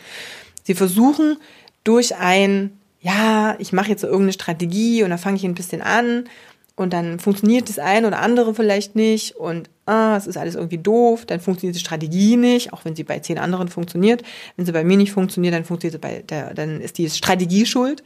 Sie 0.72 0.76
versuchen 0.76 1.36
durch 1.84 2.16
ein, 2.16 2.80
ja, 3.02 3.58
ich 3.60 3.74
mache 3.74 3.90
jetzt 3.90 4.00
so 4.00 4.08
irgendeine 4.08 4.32
Strategie 4.32 5.04
und 5.04 5.10
da 5.10 5.18
fange 5.18 5.36
ich 5.36 5.44
ein 5.44 5.54
bisschen 5.54 5.82
an 5.82 6.30
und 6.78 6.94
dann 6.94 7.20
funktioniert 7.20 7.68
das 7.68 7.78
eine 7.78 8.08
oder 8.08 8.20
andere 8.20 8.56
vielleicht 8.56 8.96
nicht 8.96 9.36
und 9.36 9.70
ah, 9.86 10.16
es 10.16 10.28
ist 10.28 10.38
alles 10.38 10.56
irgendwie 10.56 10.78
doof, 10.78 11.26
dann 11.26 11.42
funktioniert 11.42 11.76
die 11.76 11.82
Strategie 11.82 12.38
nicht, 12.38 12.72
auch 12.72 12.86
wenn 12.86 12.96
sie 12.96 13.04
bei 13.04 13.20
zehn 13.20 13.38
anderen 13.38 13.68
funktioniert. 13.68 14.24
Wenn 14.56 14.66
sie 14.66 14.72
bei 14.72 14.86
mir 14.86 14.96
nicht 14.96 15.12
funktioniert, 15.12 15.54
dann 15.54 15.66
funktioniert 15.66 16.02
sie 16.02 16.08
bei 16.08 16.22
der, 16.22 16.54
dann 16.54 16.80
ist 16.80 16.98
die 16.98 17.10
Strategie 17.10 17.66
schuld. 17.66 18.02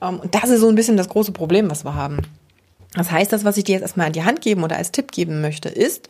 Ähm, 0.00 0.20
und 0.20 0.34
das 0.34 0.48
ist 0.48 0.60
so 0.60 0.68
ein 0.70 0.76
bisschen 0.76 0.96
das 0.96 1.10
große 1.10 1.32
Problem, 1.32 1.70
was 1.70 1.84
wir 1.84 1.94
haben. 1.94 2.20
Das 2.94 3.10
heißt, 3.10 3.30
das, 3.34 3.44
was 3.44 3.58
ich 3.58 3.64
dir 3.64 3.72
jetzt 3.72 3.82
erstmal 3.82 4.06
an 4.06 4.14
die 4.14 4.24
Hand 4.24 4.40
geben 4.40 4.64
oder 4.64 4.78
als 4.78 4.92
Tipp 4.92 5.12
geben 5.12 5.42
möchte, 5.42 5.68
ist, 5.68 6.08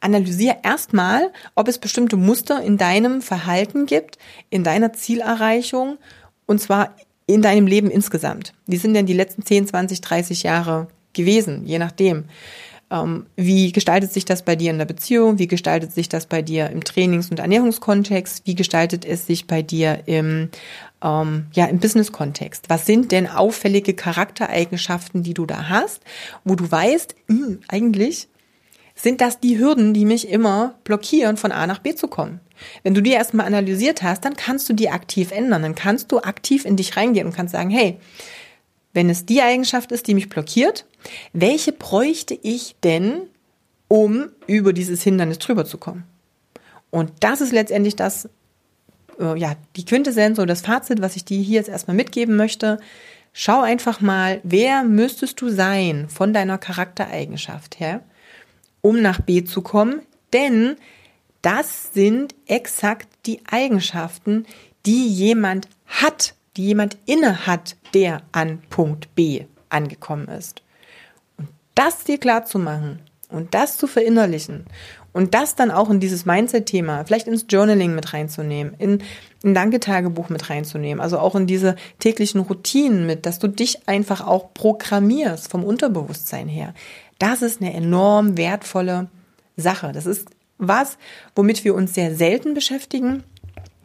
analysiere 0.00 0.58
erstmal, 0.62 1.30
ob 1.54 1.68
es 1.68 1.78
bestimmte 1.78 2.16
Muster 2.16 2.62
in 2.62 2.78
deinem 2.78 3.22
Verhalten 3.22 3.86
gibt, 3.86 4.18
in 4.48 4.64
deiner 4.64 4.92
Zielerreichung 4.92 5.98
und 6.46 6.60
zwar 6.60 6.94
in 7.26 7.42
deinem 7.42 7.66
Leben 7.66 7.90
insgesamt. 7.90 8.54
Wie 8.66 8.76
sind 8.76 8.94
denn 8.94 9.06
die 9.06 9.12
letzten 9.12 9.44
10, 9.44 9.68
20, 9.68 10.00
30 10.00 10.42
Jahre 10.42 10.88
gewesen, 11.12 11.64
je 11.66 11.78
nachdem. 11.78 12.24
Ähm, 12.90 13.26
wie 13.36 13.70
gestaltet 13.70 14.12
sich 14.12 14.24
das 14.24 14.44
bei 14.44 14.56
dir 14.56 14.70
in 14.70 14.78
der 14.78 14.84
Beziehung? 14.84 15.38
Wie 15.38 15.46
gestaltet 15.46 15.92
sich 15.92 16.08
das 16.08 16.26
bei 16.26 16.42
dir 16.42 16.70
im 16.70 16.82
Trainings- 16.82 17.30
und 17.30 17.38
Ernährungskontext? 17.38 18.46
Wie 18.46 18.56
gestaltet 18.56 19.04
es 19.04 19.26
sich 19.26 19.46
bei 19.46 19.62
dir 19.62 20.02
im, 20.06 20.48
ähm, 21.02 21.46
ja, 21.52 21.66
im 21.66 21.78
Business-Kontext? 21.78 22.68
Was 22.68 22.86
sind 22.86 23.12
denn 23.12 23.28
auffällige 23.28 23.94
Charaktereigenschaften, 23.94 25.22
die 25.22 25.34
du 25.34 25.46
da 25.46 25.68
hast, 25.68 26.02
wo 26.44 26.56
du 26.56 26.68
weißt, 26.68 27.14
mh, 27.28 27.46
hm, 27.46 27.58
eigentlich 27.68 28.28
sind 29.02 29.20
das 29.20 29.40
die 29.40 29.58
Hürden, 29.58 29.94
die 29.94 30.04
mich 30.04 30.28
immer 30.28 30.74
blockieren, 30.84 31.36
von 31.36 31.52
A 31.52 31.66
nach 31.66 31.78
B 31.78 31.94
zu 31.94 32.08
kommen. 32.08 32.40
Wenn 32.82 32.94
du 32.94 33.00
die 33.00 33.12
erstmal 33.12 33.46
analysiert 33.46 34.02
hast, 34.02 34.24
dann 34.24 34.36
kannst 34.36 34.68
du 34.68 34.74
die 34.74 34.90
aktiv 34.90 35.32
ändern. 35.32 35.62
Dann 35.62 35.74
kannst 35.74 36.12
du 36.12 36.18
aktiv 36.18 36.64
in 36.64 36.76
dich 36.76 36.96
reingehen 36.96 37.26
und 37.26 37.34
kannst 37.34 37.52
sagen, 37.52 37.70
hey, 37.70 37.98
wenn 38.92 39.08
es 39.08 39.24
die 39.24 39.40
Eigenschaft 39.40 39.92
ist, 39.92 40.06
die 40.06 40.14
mich 40.14 40.28
blockiert, 40.28 40.84
welche 41.32 41.72
bräuchte 41.72 42.38
ich 42.42 42.76
denn, 42.82 43.22
um 43.88 44.28
über 44.46 44.72
dieses 44.72 45.02
Hindernis 45.02 45.38
drüber 45.38 45.64
zu 45.64 45.78
kommen? 45.78 46.04
Und 46.90 47.12
das 47.20 47.40
ist 47.40 47.52
letztendlich 47.52 47.96
das, 47.96 48.28
äh, 49.18 49.38
ja, 49.38 49.54
die 49.76 49.84
Quintessenz 49.84 50.38
oder 50.38 50.48
das 50.48 50.62
Fazit, 50.62 51.00
was 51.00 51.16
ich 51.16 51.24
dir 51.24 51.40
hier 51.40 51.56
jetzt 51.56 51.68
erstmal 51.68 51.96
mitgeben 51.96 52.36
möchte. 52.36 52.78
Schau 53.32 53.60
einfach 53.62 54.00
mal, 54.00 54.40
wer 54.42 54.82
müsstest 54.82 55.40
du 55.40 55.50
sein 55.50 56.08
von 56.08 56.32
deiner 56.32 56.58
Charaktereigenschaft 56.58 57.78
her, 57.78 58.02
um 58.80 59.02
nach 59.02 59.20
B 59.20 59.44
zu 59.44 59.62
kommen? 59.62 60.02
Denn 60.32 60.76
das 61.42 61.92
sind 61.92 62.34
exakt 62.46 63.08
die 63.26 63.40
Eigenschaften, 63.50 64.46
die 64.86 65.08
jemand 65.08 65.68
hat, 65.86 66.34
die 66.56 66.66
jemand 66.66 66.96
inne 67.06 67.46
hat, 67.46 67.76
der 67.94 68.22
an 68.32 68.62
Punkt 68.70 69.14
B 69.14 69.44
angekommen 69.68 70.28
ist. 70.28 70.62
Und 71.38 71.48
das 71.74 72.04
dir 72.04 72.18
klar 72.18 72.44
zu 72.44 72.58
machen 72.58 73.00
und 73.28 73.54
das 73.54 73.76
zu 73.76 73.86
verinnerlichen 73.86 74.66
und 75.12 75.34
das 75.34 75.54
dann 75.54 75.70
auch 75.70 75.90
in 75.90 76.00
dieses 76.00 76.26
Mindset-Thema, 76.26 77.04
vielleicht 77.04 77.26
ins 77.26 77.46
Journaling 77.48 77.94
mit 77.94 78.12
reinzunehmen, 78.12 78.74
in 78.78 79.02
ein 79.44 79.54
Danke-Tagebuch 79.54 80.28
mit 80.28 80.50
reinzunehmen, 80.50 81.00
also 81.00 81.18
auch 81.18 81.34
in 81.34 81.46
diese 81.46 81.76
täglichen 81.98 82.40
Routinen 82.40 83.06
mit, 83.06 83.26
dass 83.26 83.38
du 83.38 83.48
dich 83.48 83.88
einfach 83.88 84.26
auch 84.26 84.52
programmierst 84.54 85.50
vom 85.50 85.64
Unterbewusstsein 85.64 86.48
her. 86.48 86.74
Das 87.20 87.42
ist 87.42 87.60
eine 87.60 87.74
enorm 87.74 88.38
wertvolle 88.38 89.10
Sache. 89.56 89.92
Das 89.92 90.06
ist 90.06 90.30
was, 90.58 90.96
womit 91.36 91.64
wir 91.64 91.74
uns 91.74 91.94
sehr 91.94 92.16
selten 92.16 92.54
beschäftigen. 92.54 93.22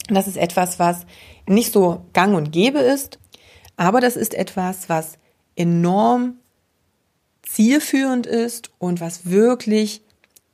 Das 0.07 0.27
ist 0.27 0.37
etwas, 0.37 0.79
was 0.79 1.05
nicht 1.45 1.73
so 1.73 2.05
gang 2.13 2.35
und 2.35 2.51
gäbe 2.51 2.79
ist, 2.79 3.19
aber 3.75 3.99
das 3.99 4.15
ist 4.15 4.33
etwas, 4.33 4.87
was 4.87 5.17
enorm 5.55 6.37
zielführend 7.43 8.25
ist 8.25 8.71
und 8.79 9.01
was 9.01 9.29
wirklich 9.29 10.01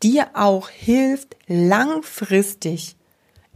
dir 0.01 0.29
auch 0.33 0.69
hilft, 0.69 1.38
langfristig 1.47 2.95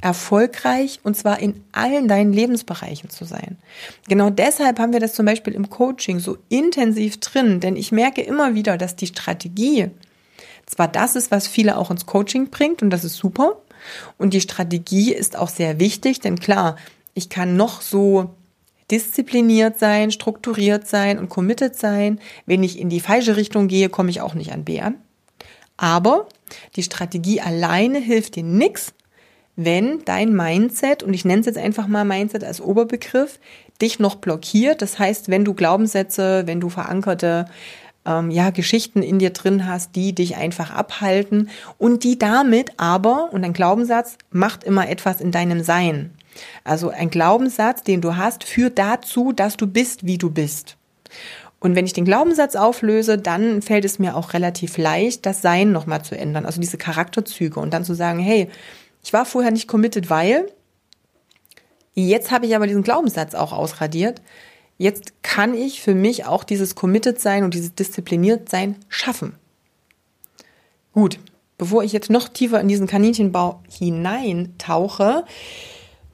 erfolgreich 0.01 0.99
und 1.03 1.15
zwar 1.17 1.39
in 1.39 1.63
allen 1.71 2.07
deinen 2.07 2.33
Lebensbereichen 2.33 3.09
zu 3.09 3.25
sein. 3.25 3.57
Genau 4.07 4.29
deshalb 4.29 4.79
haben 4.79 4.93
wir 4.93 4.99
das 4.99 5.13
zum 5.13 5.25
Beispiel 5.25 5.53
im 5.53 5.69
Coaching 5.69 6.19
so 6.19 6.37
intensiv 6.49 7.19
drin, 7.19 7.59
denn 7.59 7.75
ich 7.75 7.91
merke 7.91 8.21
immer 8.21 8.55
wieder, 8.55 8.77
dass 8.77 8.95
die 8.95 9.07
Strategie 9.07 9.89
zwar 10.65 10.87
das 10.87 11.15
ist, 11.15 11.31
was 11.31 11.47
viele 11.47 11.77
auch 11.77 11.91
ins 11.91 12.05
Coaching 12.05 12.49
bringt 12.49 12.81
und 12.81 12.89
das 12.89 13.03
ist 13.03 13.15
super 13.15 13.57
und 14.17 14.33
die 14.33 14.41
Strategie 14.41 15.13
ist 15.13 15.37
auch 15.37 15.49
sehr 15.49 15.79
wichtig, 15.79 16.19
denn 16.19 16.39
klar, 16.39 16.75
ich 17.13 17.29
kann 17.29 17.55
noch 17.55 17.81
so 17.81 18.35
diszipliniert 18.91 19.79
sein, 19.79 20.11
strukturiert 20.11 20.87
sein 20.87 21.17
und 21.17 21.29
committed 21.29 21.75
sein. 21.75 22.19
Wenn 22.45 22.63
ich 22.63 22.79
in 22.79 22.89
die 22.89 22.99
falsche 22.99 23.35
Richtung 23.35 23.67
gehe, 23.67 23.89
komme 23.89 24.09
ich 24.09 24.21
auch 24.21 24.35
nicht 24.35 24.51
an 24.51 24.63
B 24.63 24.81
an. 24.81 24.95
Aber 25.77 26.27
die 26.75 26.83
Strategie 26.83 27.41
alleine 27.41 27.99
hilft 27.99 28.35
dir 28.35 28.43
nichts, 28.43 28.93
wenn 29.55 30.03
dein 30.05 30.33
Mindset, 30.33 31.03
und 31.03 31.13
ich 31.13 31.25
nenne 31.25 31.39
es 31.39 31.45
jetzt 31.45 31.57
einfach 31.57 31.87
mal 31.87 32.05
Mindset 32.05 32.43
als 32.43 32.61
Oberbegriff, 32.61 33.39
dich 33.81 33.99
noch 33.99 34.15
blockiert. 34.15 34.81
Das 34.81 34.99
heißt, 34.99 35.29
wenn 35.29 35.45
du 35.45 35.53
Glaubenssätze, 35.53 36.43
wenn 36.45 36.61
du 36.61 36.69
verankerte 36.69 37.45
ähm, 38.05 38.31
ja, 38.31 38.49
Geschichten 38.49 39.01
in 39.01 39.19
dir 39.19 39.31
drin 39.31 39.67
hast, 39.67 39.95
die 39.95 40.13
dich 40.13 40.35
einfach 40.35 40.71
abhalten 40.71 41.49
und 41.77 42.03
die 42.03 42.19
damit 42.19 42.71
aber, 42.77 43.29
und 43.31 43.43
ein 43.43 43.53
Glaubenssatz 43.53 44.17
macht 44.31 44.63
immer 44.63 44.89
etwas 44.89 45.21
in 45.21 45.31
deinem 45.31 45.63
Sein. 45.63 46.11
Also 46.63 46.89
ein 46.89 47.09
Glaubenssatz, 47.09 47.83
den 47.83 48.01
du 48.01 48.17
hast, 48.17 48.43
führt 48.43 48.77
dazu, 48.77 49.31
dass 49.31 49.57
du 49.57 49.67
bist, 49.67 50.05
wie 50.05 50.17
du 50.17 50.29
bist. 50.29 50.77
Und 51.59 51.75
wenn 51.75 51.85
ich 51.85 51.93
den 51.93 52.05
Glaubenssatz 52.05 52.55
auflöse, 52.55 53.17
dann 53.17 53.61
fällt 53.61 53.85
es 53.85 53.97
mir 53.97 54.15
auch 54.15 54.33
relativ 54.33 54.77
leicht, 54.77 55.25
das 55.25 55.41
Sein 55.41 55.71
nochmal 55.71 56.03
zu 56.03 56.15
ändern, 56.17 56.45
also 56.45 56.61
diese 56.61 56.77
Charakterzüge 56.77 57.59
und 57.59 57.73
dann 57.73 57.85
zu 57.85 57.95
sagen, 57.95 58.19
hey, 58.19 58.49
ich 59.05 59.13
war 59.13 59.23
vorher 59.23 59.51
nicht 59.51 59.67
committed, 59.67 60.09
weil 60.09 60.51
jetzt 61.93 62.31
habe 62.31 62.47
ich 62.47 62.55
aber 62.55 62.65
diesen 62.65 62.81
Glaubenssatz 62.81 63.35
auch 63.35 63.53
ausradiert. 63.53 64.19
Jetzt 64.79 65.21
kann 65.21 65.53
ich 65.53 65.79
für 65.81 65.93
mich 65.93 66.25
auch 66.25 66.43
dieses 66.43 66.73
committed 66.73 67.21
sein 67.21 67.43
und 67.43 67.53
dieses 67.53 67.75
diszipliniert 67.75 68.49
sein 68.49 68.77
schaffen. 68.89 69.35
Gut, 70.91 71.19
bevor 71.59 71.83
ich 71.83 71.93
jetzt 71.93 72.09
noch 72.09 72.29
tiefer 72.29 72.59
in 72.59 72.67
diesen 72.67 72.87
Kaninchenbau 72.87 73.61
hineintauche, 73.69 75.23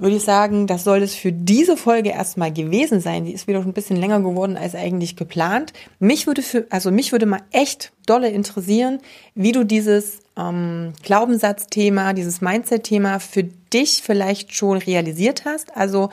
würde 0.01 0.15
ich 0.15 0.24
sagen, 0.24 0.65
das 0.65 0.84
soll 0.84 1.03
es 1.03 1.13
für 1.13 1.31
diese 1.31 1.77
Folge 1.77 2.10
erstmal 2.10 2.51
gewesen 2.51 3.00
sein. 3.00 3.25
Die 3.25 3.34
ist 3.34 3.48
wieder 3.48 3.60
ein 3.60 3.74
bisschen 3.74 3.98
länger 3.98 4.20
geworden 4.20 4.58
als 4.58 4.74
eigentlich 4.74 5.15
geplant. 5.15 5.74
Mich 6.00 6.25
würde 6.25 6.41
für, 6.41 6.65
also 6.72 6.89
mich 6.89 7.12
würde 7.12 7.27
mal 7.27 7.43
echt 7.51 7.91
dolle 8.08 8.29
interessieren, 8.29 9.00
wie 9.36 9.51
du 9.51 9.63
dieses 9.63 10.20
ähm, 10.36 10.93
Glaubenssatzthema, 11.03 12.13
dieses 12.13 12.41
Mindset-Thema 12.41 13.20
für 13.20 13.43
dich 13.43 14.01
vielleicht 14.03 14.55
schon 14.55 14.79
realisiert 14.79 15.46
hast. 15.46 15.77
Also 15.77 16.10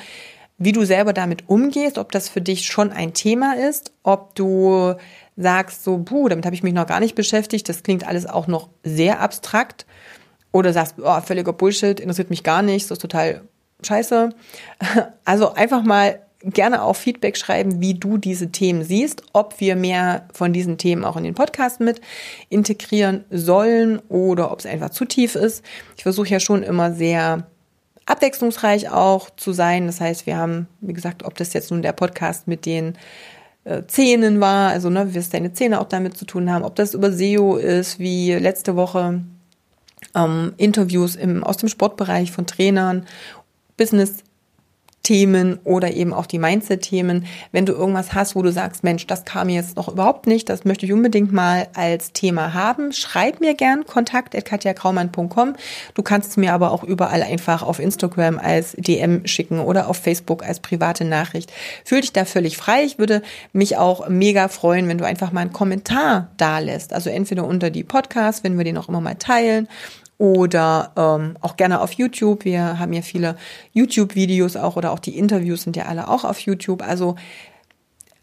wie 0.58 0.72
du 0.72 0.84
selber 0.84 1.14
damit 1.14 1.48
umgehst, 1.48 1.96
ob 1.96 2.12
das 2.12 2.28
für 2.28 2.42
dich 2.42 2.66
schon 2.66 2.92
ein 2.92 3.14
Thema 3.14 3.56
ist, 3.56 3.92
ob 4.02 4.34
du 4.34 4.96
sagst 5.36 5.82
so, 5.82 5.98
puh, 5.98 6.28
damit 6.28 6.44
habe 6.44 6.54
ich 6.54 6.62
mich 6.62 6.74
noch 6.74 6.86
gar 6.86 7.00
nicht 7.00 7.14
beschäftigt, 7.14 7.68
das 7.68 7.84
klingt 7.84 8.06
alles 8.06 8.26
auch 8.26 8.48
noch 8.48 8.68
sehr 8.82 9.20
abstrakt. 9.20 9.86
Oder 10.50 10.72
sagst, 10.72 10.96
oh, 11.02 11.20
völliger 11.20 11.52
Bullshit, 11.52 12.00
interessiert 12.00 12.30
mich 12.30 12.42
gar 12.42 12.62
nicht, 12.62 12.86
das 12.86 12.96
ist 12.96 13.02
total 13.02 13.42
scheiße. 13.82 14.30
Also 15.24 15.52
einfach 15.52 15.82
mal 15.82 16.20
gerne 16.42 16.82
auch 16.82 16.96
Feedback 16.96 17.36
schreiben, 17.36 17.80
wie 17.80 17.94
du 17.94 18.16
diese 18.16 18.50
Themen 18.50 18.84
siehst, 18.84 19.22
ob 19.32 19.60
wir 19.60 19.76
mehr 19.76 20.26
von 20.32 20.52
diesen 20.52 20.78
Themen 20.78 21.04
auch 21.04 21.16
in 21.16 21.24
den 21.24 21.34
Podcast 21.34 21.80
mit 21.80 22.00
integrieren 22.48 23.24
sollen 23.30 23.98
oder 24.08 24.52
ob 24.52 24.60
es 24.60 24.66
einfach 24.66 24.90
zu 24.90 25.04
tief 25.04 25.34
ist. 25.34 25.64
Ich 25.96 26.04
versuche 26.04 26.28
ja 26.28 26.40
schon 26.40 26.62
immer 26.62 26.92
sehr 26.92 27.46
abwechslungsreich 28.06 28.90
auch 28.90 29.30
zu 29.30 29.52
sein. 29.52 29.86
Das 29.86 30.00
heißt, 30.00 30.26
wir 30.26 30.36
haben, 30.36 30.68
wie 30.80 30.94
gesagt, 30.94 31.24
ob 31.24 31.36
das 31.36 31.52
jetzt 31.52 31.70
nun 31.70 31.82
der 31.82 31.92
Podcast 31.92 32.46
mit 32.46 32.64
den 32.64 32.96
äh, 33.64 33.82
Zähnen 33.86 34.40
war, 34.40 34.70
also 34.70 34.90
ne, 34.90 35.12
wie 35.12 35.18
es 35.18 35.30
deine 35.30 35.52
Zähne 35.52 35.80
auch 35.80 35.88
damit 35.88 36.16
zu 36.16 36.24
tun 36.24 36.50
haben, 36.50 36.64
ob 36.64 36.76
das 36.76 36.94
über 36.94 37.12
SEO 37.12 37.56
ist, 37.56 37.98
wie 37.98 38.32
letzte 38.32 38.76
Woche 38.76 39.22
ähm, 40.14 40.54
Interviews 40.56 41.16
im, 41.16 41.44
aus 41.44 41.58
dem 41.58 41.68
Sportbereich 41.68 42.32
von 42.32 42.46
Trainern 42.46 43.06
Business 43.78 44.22
Themen 45.08 45.58
oder 45.64 45.94
eben 45.94 46.12
auch 46.12 46.26
die 46.26 46.38
Mindset-Themen. 46.38 47.24
Wenn 47.50 47.64
du 47.64 47.72
irgendwas 47.72 48.12
hast, 48.12 48.36
wo 48.36 48.42
du 48.42 48.52
sagst, 48.52 48.84
Mensch, 48.84 49.06
das 49.06 49.24
kam 49.24 49.48
jetzt 49.48 49.76
noch 49.76 49.88
überhaupt 49.88 50.26
nicht, 50.26 50.50
das 50.50 50.66
möchte 50.66 50.84
ich 50.84 50.92
unbedingt 50.92 51.32
mal 51.32 51.68
als 51.72 52.12
Thema 52.12 52.52
haben, 52.52 52.92
schreib 52.92 53.40
mir 53.40 53.54
gern 53.54 53.86
kontakt.katjakraumann.com. 53.86 55.54
Du 55.94 56.02
kannst 56.02 56.32
es 56.32 56.36
mir 56.36 56.52
aber 56.52 56.72
auch 56.72 56.84
überall 56.84 57.22
einfach 57.22 57.62
auf 57.62 57.78
Instagram 57.78 58.38
als 58.38 58.72
DM 58.76 59.26
schicken 59.26 59.60
oder 59.60 59.88
auf 59.88 59.96
Facebook 59.96 60.44
als 60.44 60.60
private 60.60 61.06
Nachricht. 61.06 61.50
Fühl 61.86 62.02
dich 62.02 62.12
da 62.12 62.26
völlig 62.26 62.58
frei. 62.58 62.84
Ich 62.84 62.98
würde 62.98 63.22
mich 63.54 63.78
auch 63.78 64.10
mega 64.10 64.48
freuen, 64.48 64.88
wenn 64.88 64.98
du 64.98 65.06
einfach 65.06 65.32
mal 65.32 65.40
einen 65.40 65.54
Kommentar 65.54 66.32
da 66.36 66.58
lässt. 66.58 66.92
Also 66.92 67.08
entweder 67.08 67.46
unter 67.46 67.70
die 67.70 67.82
Podcasts, 67.82 68.44
wenn 68.44 68.58
wir 68.58 68.64
den 68.64 68.76
auch 68.76 68.90
immer 68.90 69.00
mal 69.00 69.14
teilen 69.14 69.68
oder 70.18 70.92
ähm, 70.96 71.36
auch 71.40 71.56
gerne 71.56 71.80
auf 71.80 71.92
YouTube. 71.92 72.44
Wir 72.44 72.78
haben 72.78 72.92
ja 72.92 73.02
viele 73.02 73.36
YouTube-Videos 73.72 74.56
auch 74.56 74.76
oder 74.76 74.92
auch 74.92 74.98
die 74.98 75.16
Interviews 75.16 75.62
sind 75.62 75.76
ja 75.76 75.86
alle 75.86 76.08
auch 76.08 76.24
auf 76.24 76.40
YouTube. 76.40 76.82
Also 76.82 77.16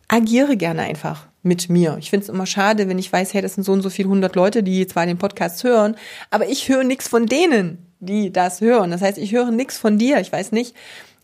agiere 0.08 0.58
gerne 0.58 0.84
einfach 0.84 1.27
mit 1.41 1.69
mir. 1.69 1.97
Ich 1.99 2.10
finde 2.10 2.23
es 2.23 2.29
immer 2.29 2.45
schade, 2.45 2.89
wenn 2.89 2.99
ich 2.99 3.12
weiß, 3.12 3.34
hey, 3.34 3.41
das 3.41 3.55
sind 3.55 3.63
so 3.63 3.71
und 3.71 3.81
so 3.81 3.89
viele 3.89 4.10
hundert 4.10 4.36
Leute, 4.36 4.63
die 4.63 4.86
zwar 4.88 5.05
den 5.05 5.17
Podcast 5.17 5.63
hören, 5.63 5.95
aber 6.31 6.49
ich 6.49 6.69
höre 6.69 6.84
nichts 6.84 7.08
von 7.08 7.27
denen, 7.27 7.77
die 7.99 8.31
das 8.31 8.62
hören. 8.62 8.91
Das 8.91 9.01
heißt, 9.01 9.17
ich 9.17 9.31
höre 9.31 9.51
nichts 9.51 9.77
von 9.77 9.97
dir. 9.97 10.19
Ich 10.19 10.31
weiß 10.31 10.51
nicht, 10.51 10.75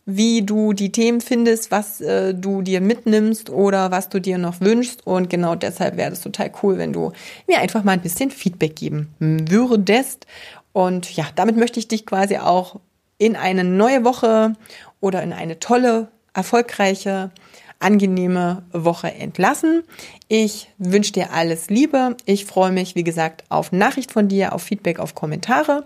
wie 0.06 0.42
du 0.42 0.74
die 0.74 0.92
Themen 0.92 1.22
findest, 1.22 1.72
was 1.72 2.02
äh, 2.02 2.34
du 2.34 2.62
dir 2.62 2.82
mitnimmst 2.82 3.50
oder 3.50 3.92
was 3.92 4.10
du 4.10 4.20
dir 4.20 4.38
noch 4.38 4.62
wünschst. 4.62 5.06
Und 5.06 5.30
genau 5.30 5.56
deshalb 5.56 5.98
wäre 5.98 6.12
es 6.12 6.22
total 6.22 6.52
cool, 6.64 6.78
wenn 6.78 6.94
du 6.94 7.12
mir 7.48 7.60
einfach 7.60 7.84
mal 7.84 7.94
ein 7.94 8.02
bisschen 8.02 8.32
Feedback 8.32 8.76
geben 8.76 9.10
würdest. 9.20 10.26
Und 10.74 11.16
ja, 11.16 11.26
damit 11.36 11.58
möchte 11.58 11.80
ich 11.80 11.88
dich 11.88 12.06
quasi 12.06 12.38
auch 12.38 12.80
in 13.18 13.36
eine 13.36 13.64
neue 13.64 14.04
Woche 14.04 14.54
oder 15.00 15.22
in 15.22 15.34
eine 15.34 15.60
tolle, 15.60 16.08
erfolgreiche, 16.34 17.32
angenehme 17.80 18.64
Woche 18.72 19.12
entlassen. 19.14 19.84
Ich 20.28 20.72
wünsche 20.78 21.14
dir 21.14 21.34
alles 21.34 21.70
Liebe. 21.70 22.16
Ich 22.26 22.46
freue 22.46 22.72
mich, 22.72 22.96
wie 22.96 23.04
gesagt, 23.04 23.44
auf 23.50 23.72
Nachricht 23.72 24.12
von 24.12 24.28
dir, 24.28 24.54
auf 24.54 24.64
Feedback, 24.64 25.00
auf 25.00 25.16
Kommentare 25.16 25.86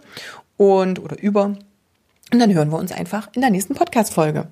und 0.58 1.00
oder 1.00 1.21
über. 1.21 1.56
Und 2.34 2.39
dann 2.39 2.54
hören 2.54 2.71
wir 2.71 2.78
uns 2.78 2.91
einfach 2.91 3.30
in 3.34 3.41
der 3.41 3.50
nächsten 3.50 3.76
Podcast-Folge. 3.76 4.48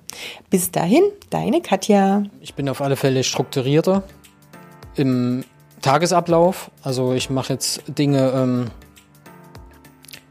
Bis 0.48 0.70
dahin, 0.70 1.02
deine 1.30 1.60
Katja. 1.60 2.22
Ich 2.40 2.54
bin 2.54 2.68
auf 2.68 2.80
alle 2.80 2.96
Fälle 2.96 3.24
strukturierter 3.24 4.04
im 4.94 5.44
Tagesablauf. 5.82 6.70
Also 6.82 7.12
ich 7.14 7.30
mache 7.30 7.52
jetzt 7.52 7.82
Dinge, 7.88 8.30
ähm, 8.30 8.70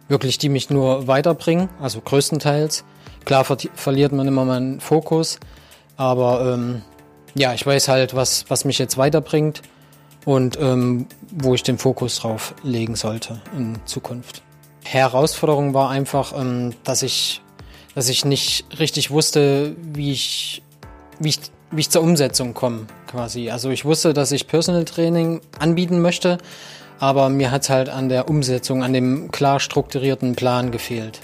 wirklich, 0.08 0.38
die 0.38 0.50
mich 0.50 0.70
nur 0.70 1.08
weiterbringen, 1.08 1.70
also 1.82 2.02
größtenteils. 2.02 2.84
Klar 3.26 3.46
ver 3.46 3.58
verliert 3.76 4.12
man 4.12 4.28
immer 4.28 4.46
meinen 4.46 4.80
Fokus, 4.80 5.40
aber 5.96 6.54
ähm, 6.54 6.82
ja, 7.36 7.54
ich 7.54 7.66
weiß 7.66 7.88
halt, 7.88 8.16
was, 8.16 8.46
was 8.50 8.66
mich 8.66 8.78
jetzt 8.78 8.98
weiterbringt 8.98 9.62
und 10.26 10.58
ähm, 10.60 11.08
wo 11.32 11.56
ich 11.56 11.64
den 11.64 11.78
Fokus 11.78 12.20
drauf 12.20 12.54
legen 12.64 12.96
sollte 12.96 13.42
in 13.58 13.78
Zukunft. 13.86 14.44
Herausforderung 14.84 15.74
war 15.74 15.90
einfach, 15.90 16.34
ähm, 16.38 16.74
dass 16.84 17.04
ich, 17.04 17.42
dass 17.96 18.10
ich 18.10 18.26
nicht 18.26 18.66
richtig 18.80 19.12
wusste, 19.12 19.76
wie 19.82 20.12
ich, 20.12 20.62
wie 21.20 21.30
ich, 21.30 21.40
wie 21.72 21.82
ich 21.82 21.90
zur 21.90 22.04
Umsetzung 22.04 22.54
komme, 22.54 22.88
quasi. 23.08 23.50
Also 23.50 23.70
ich 23.70 23.86
wusste, 23.86 24.14
dass 24.14 24.32
ich 24.32 24.48
Personal 24.48 24.86
Training 24.86 25.42
anbieten 25.60 26.02
möchte, 26.02 26.38
aber 27.00 27.30
mir 27.30 27.52
hat 27.52 27.64
es 27.64 27.70
halt 27.70 27.90
an 27.90 28.10
der 28.10 28.30
Umsetzung, 28.30 28.84
an 28.84 28.94
dem 28.94 29.32
klar 29.32 29.60
strukturierten 29.60 30.36
Plan 30.36 30.72
gefehlt. 30.72 31.20